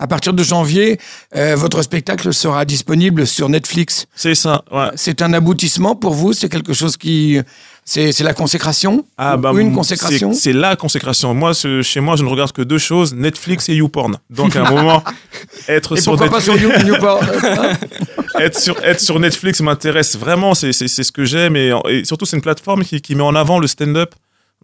À 0.00 0.08
partir 0.08 0.34
de 0.34 0.42
janvier, 0.42 0.98
euh, 1.36 1.54
votre 1.54 1.80
spectacle 1.82 2.34
sera 2.34 2.64
disponible 2.64 3.24
sur 3.24 3.48
Netflix. 3.48 4.06
C'est 4.16 4.34
ça, 4.34 4.64
ouais. 4.72 4.88
C'est 4.96 5.22
un 5.22 5.32
aboutissement 5.32 5.94
pour 5.94 6.12
vous? 6.14 6.32
C'est 6.32 6.48
quelque 6.48 6.72
chose 6.72 6.96
qui... 6.96 7.38
C'est 7.84 8.18
la 8.22 8.34
consécration? 8.34 9.04
Ah, 9.16 9.36
bah, 9.36 9.52
Ou 9.52 9.58
Une 9.60 9.72
consécration? 9.72 10.32
C'est 10.32 10.52
la 10.54 10.74
consécration. 10.74 11.34
Moi, 11.34 11.54
ce- 11.54 11.82
chez 11.82 12.00
moi, 12.00 12.16
je 12.16 12.24
ne 12.24 12.28
regarde 12.30 12.50
que 12.50 12.62
deux 12.62 12.78
choses 12.78 13.14
Netflix 13.14 13.68
et 13.68 13.74
YouPorn. 13.76 14.16
Donc, 14.28 14.56
à 14.56 14.66
un 14.66 14.70
moment, 14.70 15.04
être 15.68 15.96
Et 15.98 16.00
sur, 16.00 16.12
pourquoi 16.16 16.30
pas 16.30 16.40
sur 16.40 16.54
Netflix, 16.54 16.82
You- 16.82 16.92
Newport 16.94 17.22
être, 18.40 18.58
sur, 18.58 18.82
être 18.82 19.00
sur 19.00 19.20
Netflix 19.20 19.60
m'intéresse 19.60 20.16
vraiment. 20.16 20.54
C'est 20.54 20.72
ce 20.72 21.12
que 21.12 21.24
j'aime. 21.24 21.56
Et, 21.56 21.72
et 21.88 22.04
surtout, 22.04 22.24
c'est 22.24 22.36
une 22.36 22.42
plateforme 22.42 22.84
qui, 22.84 23.00
qui 23.00 23.14
met 23.14 23.22
en 23.22 23.34
avant 23.34 23.58
le 23.58 23.66
stand-up. 23.66 24.14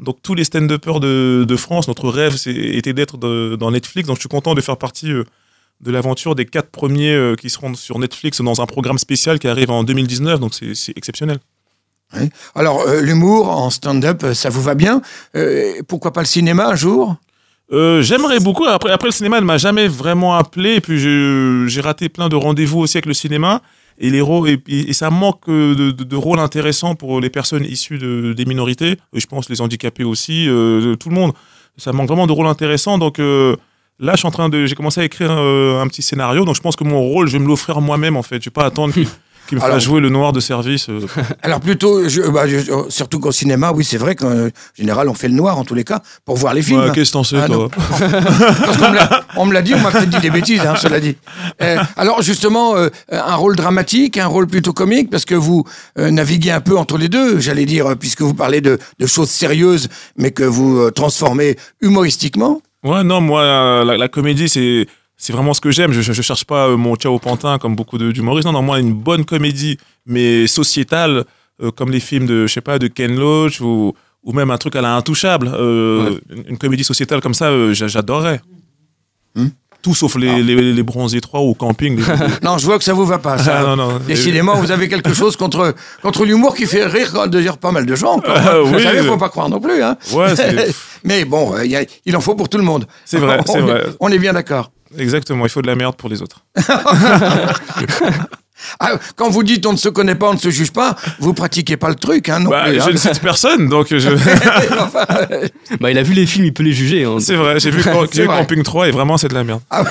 Donc, 0.01 0.23
tous 0.23 0.35
les 0.35 0.45
stand-uppers 0.45 1.01
de, 1.01 1.45
de 1.47 1.57
France, 1.57 1.87
notre 1.87 2.09
rêve 2.09 2.37
était 2.47 2.93
d'être 2.93 3.19
dans 3.19 3.71
Netflix. 3.71 4.07
Donc, 4.07 4.17
je 4.17 4.21
suis 4.21 4.29
content 4.29 4.55
de 4.55 4.61
faire 4.61 4.77
partie 4.77 5.13
euh, 5.13 5.25
de 5.81 5.91
l'aventure 5.91 6.35
des 6.35 6.47
quatre 6.47 6.71
premiers 6.71 7.13
euh, 7.13 7.37
qui 7.37 7.51
seront 7.51 7.75
sur 7.75 7.99
Netflix 7.99 8.41
dans 8.41 8.61
un 8.61 8.67
programme 8.67 8.99
spécial 8.99 9.39
qui 9.39 9.47
arrive 9.47 9.71
en 9.71 9.85
2019. 9.85 10.41
Donc, 10.41 10.55
c'est 10.55 10.97
exceptionnel. 10.97 11.39
Alors, 12.55 12.81
euh, 12.81 13.03
l'humour 13.03 13.51
en 13.51 13.71
stand-up, 13.71 14.25
ça 14.33 14.49
vous 14.49 14.63
va 14.63 14.75
bien? 14.75 15.03
Pourquoi 15.87 16.13
pas 16.13 16.21
le 16.21 16.27
cinéma 16.27 16.69
un 16.69 16.77
jour? 16.77 17.17
J'aimerais 17.71 18.41
beaucoup. 18.41 18.65
Après, 18.65 18.91
après, 18.91 19.09
le 19.09 19.13
cinéma 19.13 19.41
ne 19.41 19.45
m'a 19.45 19.59
jamais 19.59 19.87
vraiment 19.87 20.35
appelé. 20.35 20.77
Et 20.77 20.81
puis, 20.81 20.99
j'ai 20.99 21.81
raté 21.81 22.09
plein 22.09 22.29
de 22.29 22.37
rendez-vous 22.37 22.81
aussi 22.81 22.97
avec 22.97 23.07
le 23.07 23.15
cinéma. 23.15 23.63
Et, 24.01 24.11
les 24.11 24.23
rôles, 24.23 24.59
et, 24.67 24.93
ça 24.95 25.11
manque 25.11 25.47
de, 25.49 25.75
de, 25.75 26.05
de 26.05 26.17
rôles 26.17 26.39
intéressants 26.39 26.95
pour 26.95 27.21
les 27.21 27.29
personnes 27.31 27.65
issues 27.65 27.99
de, 27.99 28.33
des 28.33 28.47
minorités. 28.47 28.97
Et 29.13 29.21
je 29.21 29.27
pense 29.27 29.51
les 29.51 29.61
handicapés 29.61 30.05
aussi, 30.05 30.49
euh, 30.49 30.97
tout 30.97 31.11
le 31.11 31.15
monde. 31.15 31.33
Ça 31.77 31.93
manque 31.93 32.09
vraiment 32.09 32.27
de 32.27 32.33
rôles 32.33 32.47
intéressants. 32.47 32.99
Donc 32.99 33.19
euh, 33.19 33.57
là, 33.99 34.13
je 34.15 34.19
suis 34.19 34.27
en 34.27 34.31
train 34.31 34.49
de. 34.49 34.67
J'ai 34.67 34.75
commencé 34.75 35.01
à 35.01 35.05
écrire 35.05 35.31
euh, 35.31 35.81
un 35.81 35.87
petit 35.87 36.03
scénario. 36.03 36.45
Donc 36.45 36.57
je 36.57 36.61
pense 36.63 36.77
que 36.77 36.85
mon 36.85 37.01
rôle, 37.01 37.29
je 37.29 37.33
vais 37.37 37.43
me 37.43 37.49
l'offrir 37.49 37.81
moi-même 37.81 38.17
en 38.17 38.23
fait. 38.23 38.43
Je 38.43 38.49
vais 38.49 38.55
pas 38.55 38.65
attendre 38.65 38.95
me 39.57 39.61
fasse 39.61 39.69
Alors- 39.69 39.81
jouer 39.81 40.01
le 40.01 40.09
noir 40.11 40.33
de 40.33 40.41
service. 40.41 40.89
euh. 40.89 41.01
Alors 41.43 41.61
plutôt, 41.61 42.09
je, 42.09 42.23
bah, 42.23 42.47
je- 42.47 42.61
surtout 42.89 43.19
qu'au 43.21 43.33
cinéma, 43.33 43.73
oui, 43.75 43.85
c'est 43.85 43.97
vrai 43.99 44.15
qu'en 44.15 44.31
euh, 44.31 44.49
général, 44.79 45.09
on 45.09 45.15
fait 45.15 45.29
le 45.29 45.35
noir 45.35 45.59
en 45.59 45.65
tous 45.65 45.75
les 45.75 45.85
cas 45.85 46.01
pour 46.25 46.37
voir 46.37 46.55
les 46.55 46.63
films. 46.63 46.81
Ouais, 46.81 46.93
Qu'est-ce 46.95 47.11
que 47.11 47.15
t'en 47.15 47.25
sais, 47.25 47.37
Ah, 47.43 47.47
toi 47.47 47.69
on 49.37 49.47
me 49.47 49.53
l'a 49.53 49.63
dit, 49.63 49.75
on 49.75 49.81
m'a 49.81 49.91
peut-être 49.91 50.11
dit 50.11 50.21
des 50.21 50.31
bêtises, 50.31 50.61
hein, 50.61 50.75
cela 50.77 51.01
dit. 51.01 51.17
Euh, 51.63 51.79
alors 51.97 52.23
justement, 52.23 52.77
euh, 52.77 52.89
un 53.11 53.35
rôle 53.37 53.57
dramatique, 53.57 54.17
un 54.19 54.27
rôle 54.27 54.47
plutôt 54.47 54.73
comique, 54.73 55.11
parce 55.11 55.25
que 55.25 55.35
vous 55.35 55.65
euh, 55.99 56.11
naviguez 56.11 56.51
un 56.51 56.61
peu 56.61 56.77
entre 56.77 56.99
les 56.99 57.09
deux, 57.09 57.39
j'allais 57.41 57.67
dire, 57.67 57.87
euh, 57.87 57.95
puisque 57.95 58.23
vous 58.23 58.35
parlez 58.35 58.61
de, 58.61 58.79
de 58.99 59.07
choses 59.07 59.31
sérieuses, 59.31 59.89
mais 60.17 60.31
que 60.31 60.45
vous 60.45 60.79
euh, 60.79 60.91
transformez 60.91 61.57
humoristiquement. 61.81 62.61
Ouais, 62.83 63.03
non, 63.05 63.21
moi, 63.21 63.43
euh, 63.43 63.85
la, 63.85 63.97
la 63.97 64.09
comédie, 64.09 64.49
c'est 64.49 64.87
c'est 65.23 65.33
vraiment 65.35 65.53
ce 65.55 65.61
que 65.61 65.71
j'aime. 65.71 65.93
Je, 65.93 66.01
je, 66.01 66.13
je 66.13 66.23
cherche 66.23 66.45
pas 66.45 66.67
euh, 66.69 66.77
mon 66.77 66.97
ciao 66.97 67.19
pantin 67.19 67.59
comme 67.59 67.77
beaucoup 67.77 67.99
d'humoristes. 67.99 68.47
Non, 68.47 68.53
non, 68.53 68.63
moi, 68.63 68.81
une 68.81 68.93
bonne 68.95 69.25
comédie, 69.25 69.77
mais 70.07 70.47
sociétale, 70.47 71.25
euh, 71.63 71.71
comme 71.71 71.91
les 71.91 72.01
films 72.01 72.27
de, 72.27 72.47
je 72.47 72.53
sais 72.55 72.61
pas, 72.63 72.79
de 72.79 72.87
Ken 72.89 73.15
Loach 73.15 73.61
ou, 73.61 73.93
ou 74.25 74.33
même 74.33 74.51
un 74.51 74.59
truc 74.59 74.75
à 74.77 74.81
la 74.81 74.95
Intouchable. 74.97 75.51
euh, 75.55 76.19
une, 76.31 76.45
une 76.49 76.59
comédie 76.59 76.85
sociétale 76.85 77.21
comme 77.21 77.35
ça, 77.35 77.47
euh, 77.51 77.75
j'a- 77.75 77.87
j'adorerais. 77.89 78.41
Tout 79.83 79.95
sauf 79.95 80.17
les, 80.17 80.43
les, 80.43 80.75
les 80.75 80.83
bronzés 80.83 81.23
3 81.23 81.41
ou 81.41 81.55
camping. 81.55 81.97
les- 81.97 82.03
Non, 82.43 82.59
je 82.59 82.67
vois 82.67 82.77
que 82.77 82.85
ça 82.85 82.93
vous 82.93 83.07
va 83.07 83.17
pas, 83.19 83.39
ça. 83.39 83.61
Ah, 83.61 83.63
non, 83.63 83.77
non. 83.77 83.99
Décidément, 84.07 84.55
vous 84.57 84.71
avez 84.73 84.89
quelque 84.91 85.15
chose 85.15 85.37
contre, 85.37 85.75
contre 86.03 86.27
l'humour 86.27 86.55
qui 86.55 86.67
fait 86.67 86.85
rire 86.85 87.29
d'ailleurs 87.29 87.57
pas 87.57 87.73
mal 87.73 87.87
de 87.87 87.95
gens. 87.95 88.21
Ah, 88.27 88.59
Vous 88.63 88.75
oui. 88.75 88.83
savez, 88.83 89.01
faut 89.03 89.17
pas 89.17 89.31
croire 89.31 89.49
non 89.49 89.59
plus. 89.59 89.83
Hein. 89.83 89.97
Ouais, 90.13 90.35
Mais 91.05 91.25
bon, 91.25 91.55
euh, 91.55 91.65
il 91.65 91.71
y 91.71 91.77
a- 91.77 91.85
il 92.05 92.15
en 92.15 92.21
faut 92.21 92.35
pour 92.35 92.51
tout 92.51 92.59
le 92.59 92.65
monde. 92.65 92.85
C'est 93.07 93.17
vrai, 93.17 93.39
On 93.49 93.53
c'est 93.53 93.59
est- 93.59 93.63
vrai. 93.63 93.85
On 94.01 94.09
est 94.11 94.19
bien 94.19 94.35
d'accord. 94.35 94.71
Exactement, 94.99 95.45
il 95.47 95.49
faut 95.51 95.63
de 95.63 95.67
la 95.67 95.77
merde 95.77 95.97
pour 95.97 96.09
les 96.09 96.23
autres. 96.23 96.45
Ah, 98.79 98.91
quand 99.17 99.31
vous 99.31 99.43
dites 99.43 99.65
on 99.65 99.73
ne 99.73 99.79
se 99.79 99.89
connaît 99.89 100.15
pas, 100.15 100.29
on 100.29 100.35
ne 100.35 100.39
se 100.39 100.51
juge 100.51 100.71
pas, 100.71 100.95
vous 101.19 101.33
pratiquez 101.33 101.79
pas 101.79 101.89
le 101.89 101.95
truc, 101.95 102.29
hein, 102.29 102.41
non 102.41 102.51
Bah, 102.51 102.65
plus, 102.69 102.79
hein. 102.79 102.85
je 102.87 102.91
ne 102.91 102.97
cite 102.99 103.19
personne, 103.21 103.69
donc 103.71 103.87
je... 103.89 104.11
Enfin, 104.81 105.07
euh, 105.31 105.49
Bah, 105.81 105.91
il 105.91 105.97
a 105.97 106.03
vu 106.03 106.13
les 106.13 106.27
films, 106.27 106.45
il 106.45 106.53
peut 106.53 106.63
les 106.63 106.75
juger. 106.75 107.05
hein. 107.05 107.17
c'est 107.21 107.37
vrai, 107.37 107.59
j'ai 107.59 107.71
vu. 107.71 107.83
Camping 107.83 108.63
3 108.63 108.89
et 108.89 108.91
vraiment 108.91 109.17
c'est 109.17 109.29
de 109.29 109.35
la 109.35 109.45
merde. 109.45 109.63
Ah 109.71 109.83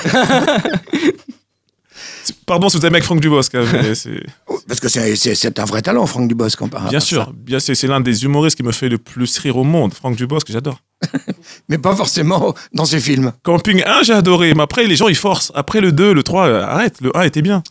Pardon 2.46 2.68
si 2.68 2.76
vous 2.78 2.86
aimez 2.86 2.96
avec 2.96 3.04
Franck 3.04 3.20
Dubosc, 3.20 3.52
mais 3.54 3.94
c'est... 3.96 4.22
parce 4.68 4.78
que 4.78 4.88
c'est- 4.88 5.58
un 5.58 5.64
vrai 5.64 5.82
talent, 5.82 6.06
Franck 6.06 6.28
Dubosc, 6.28 6.64
par 6.68 6.88
Bien 6.88 7.00
sûr, 7.00 7.32
bien 7.34 7.58
c'est, 7.58 7.74
c'est 7.74 7.88
l'un 7.88 8.00
des 8.00 8.24
humoristes 8.24 8.56
qui 8.56 8.62
me 8.62 8.72
fait 8.72 8.88
le 8.88 8.98
plus 8.98 9.36
rire 9.38 9.56
au 9.56 9.64
monde, 9.64 9.94
Franck 9.94 10.14
Dubosc, 10.16 10.46
que 10.46 10.52
j'adore. 10.52 10.78
Mais 11.68 11.78
pas 11.78 11.94
forcément 11.96 12.54
dans 12.72 12.84
ses 12.84 13.00
films. 13.00 13.32
Camping 13.42 13.82
1, 13.86 14.02
j'ai 14.02 14.12
adoré, 14.12 14.54
mais 14.54 14.62
après 14.62 14.84
les 14.86 14.96
gens 14.96 15.08
ils 15.08 15.16
forcent. 15.16 15.52
Après 15.54 15.80
le 15.80 15.92
2, 15.92 16.12
le 16.12 16.22
3, 16.22 16.46
euh, 16.46 16.62
arrête, 16.64 16.96
le 17.00 17.16
1 17.16 17.22
était 17.22 17.42
bien. 17.42 17.62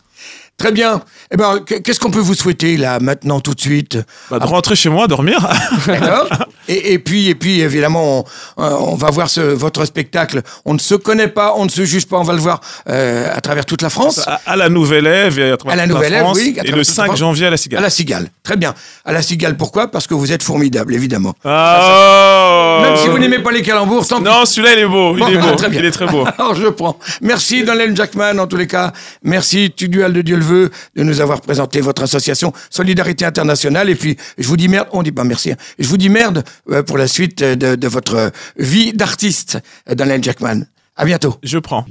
Très 0.56 0.72
bien. 0.72 1.02
Eh 1.32 1.36
ben, 1.38 1.60
qu- 1.60 1.80
qu'est-ce 1.80 1.98
qu'on 2.00 2.10
peut 2.10 2.18
vous 2.20 2.34
souhaiter 2.34 2.76
là, 2.76 3.00
maintenant, 3.00 3.40
tout 3.40 3.54
de 3.54 3.60
suite? 3.60 3.98
Bah, 4.30 4.38
de 4.38 4.44
rentrer 4.44 4.76
chez 4.76 4.90
moi, 4.90 5.06
dormir. 5.08 5.48
D'accord. 5.86 6.28
et, 6.72 6.92
et 6.94 6.98
puis, 6.98 7.28
et 7.28 7.34
puis, 7.34 7.60
évidemment, 7.60 8.24
on, 8.56 8.62
euh, 8.62 8.70
on 8.80 8.94
va 8.94 9.10
voir 9.10 9.28
ce, 9.28 9.40
votre 9.40 9.84
spectacle. 9.84 10.42
On 10.64 10.74
ne 10.74 10.78
se 10.78 10.94
connaît 10.94 11.28
pas, 11.28 11.54
on 11.56 11.64
ne 11.64 11.70
se 11.70 11.84
juge 11.84 12.06
pas. 12.06 12.18
On 12.18 12.22
va 12.22 12.32
le 12.32 12.38
voir 12.40 12.60
euh, 12.88 13.28
à 13.34 13.40
travers 13.40 13.64
toute 13.66 13.82
la 13.82 13.90
France. 13.90 14.20
à, 14.26 14.40
à 14.46 14.56
la 14.56 14.68
Nouvelle 14.68 15.06
Ève 15.06 15.38
et 15.38 15.50
à, 15.50 15.56
travers 15.56 15.72
À 15.74 15.76
la 15.76 15.82
toute 15.84 15.94
Nouvelle 15.94 16.12
Ève, 16.14 16.20
France, 16.22 16.38
oui, 16.40 16.56
à 16.58 16.62
Et 16.62 16.66
le 16.66 16.68
toute 16.68 16.76
la 16.78 16.84
5 16.84 17.04
France. 17.06 17.18
janvier 17.18 17.46
à 17.46 17.50
la 17.50 17.54
À 17.54 17.56
Cigale. 17.58 17.82
la 17.82 17.90
Cigale. 17.90 18.28
Très 18.42 18.56
bien. 18.56 18.74
À 19.04 19.12
la 19.12 19.22
Cigale, 19.22 19.56
pourquoi? 19.56 19.88
Parce 19.90 20.06
que 20.06 20.14
vous 20.14 20.32
êtes 20.32 20.42
formidable, 20.42 20.94
évidemment. 20.94 21.34
Oh 21.44 22.78
Même 22.82 22.96
si 22.96 23.08
vous 23.08 23.18
n'aimez 23.18 23.38
pas 23.40 23.50
les 23.52 23.62
calembours, 23.62 24.06
tant. 24.06 24.20
Non, 24.20 24.44
celui-là 24.44 24.72
il 24.74 24.78
est 24.80 24.86
beau, 24.86 25.16
il 25.16 25.34
est 25.34 25.38
beau, 25.38 25.54
très 25.56 25.68
bien. 25.68 25.80
il 25.80 25.86
est 25.86 25.90
très 25.90 26.06
beau. 26.06 26.24
Alors 26.38 26.54
je 26.54 26.66
prends. 26.68 26.98
Merci 27.20 27.64
Donald 27.64 27.96
Jackman 27.96 28.38
en 28.38 28.46
tous 28.46 28.56
les 28.56 28.66
cas. 28.66 28.92
Merci 29.22 29.72
Tudual 29.76 30.12
de 30.12 30.22
Dieu 30.22 30.36
le 30.36 30.44
veut 30.44 30.70
de 30.96 31.02
nous 31.02 31.20
avoir 31.20 31.40
présenté 31.40 31.80
votre 31.80 32.02
association 32.02 32.52
Solidarité 32.70 33.24
Internationale. 33.24 33.90
Et 33.90 33.94
puis 33.94 34.16
je 34.38 34.46
vous 34.46 34.56
dis 34.56 34.68
merde, 34.68 34.88
on 34.92 35.02
dit 35.02 35.12
pas 35.12 35.24
merci. 35.24 35.52
hein. 35.52 35.56
Je 35.78 35.88
vous 35.88 35.96
dis 35.96 36.08
merde 36.08 36.44
pour 36.86 36.98
la 36.98 37.08
suite 37.08 37.42
euh, 37.42 37.54
de, 37.56 37.74
de 37.74 37.88
votre 37.88 38.32
vie 38.56 38.92
d'artiste, 38.92 39.58
euh, 39.88 39.94
Donald 39.94 40.22
Jackman. 40.22 40.66
À 40.96 41.04
bientôt. 41.04 41.36
Je 41.42 41.58
prends. 41.58 41.84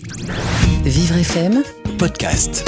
Vivre 0.84 1.16
FM 1.18 1.64
Podcast. 1.98 2.64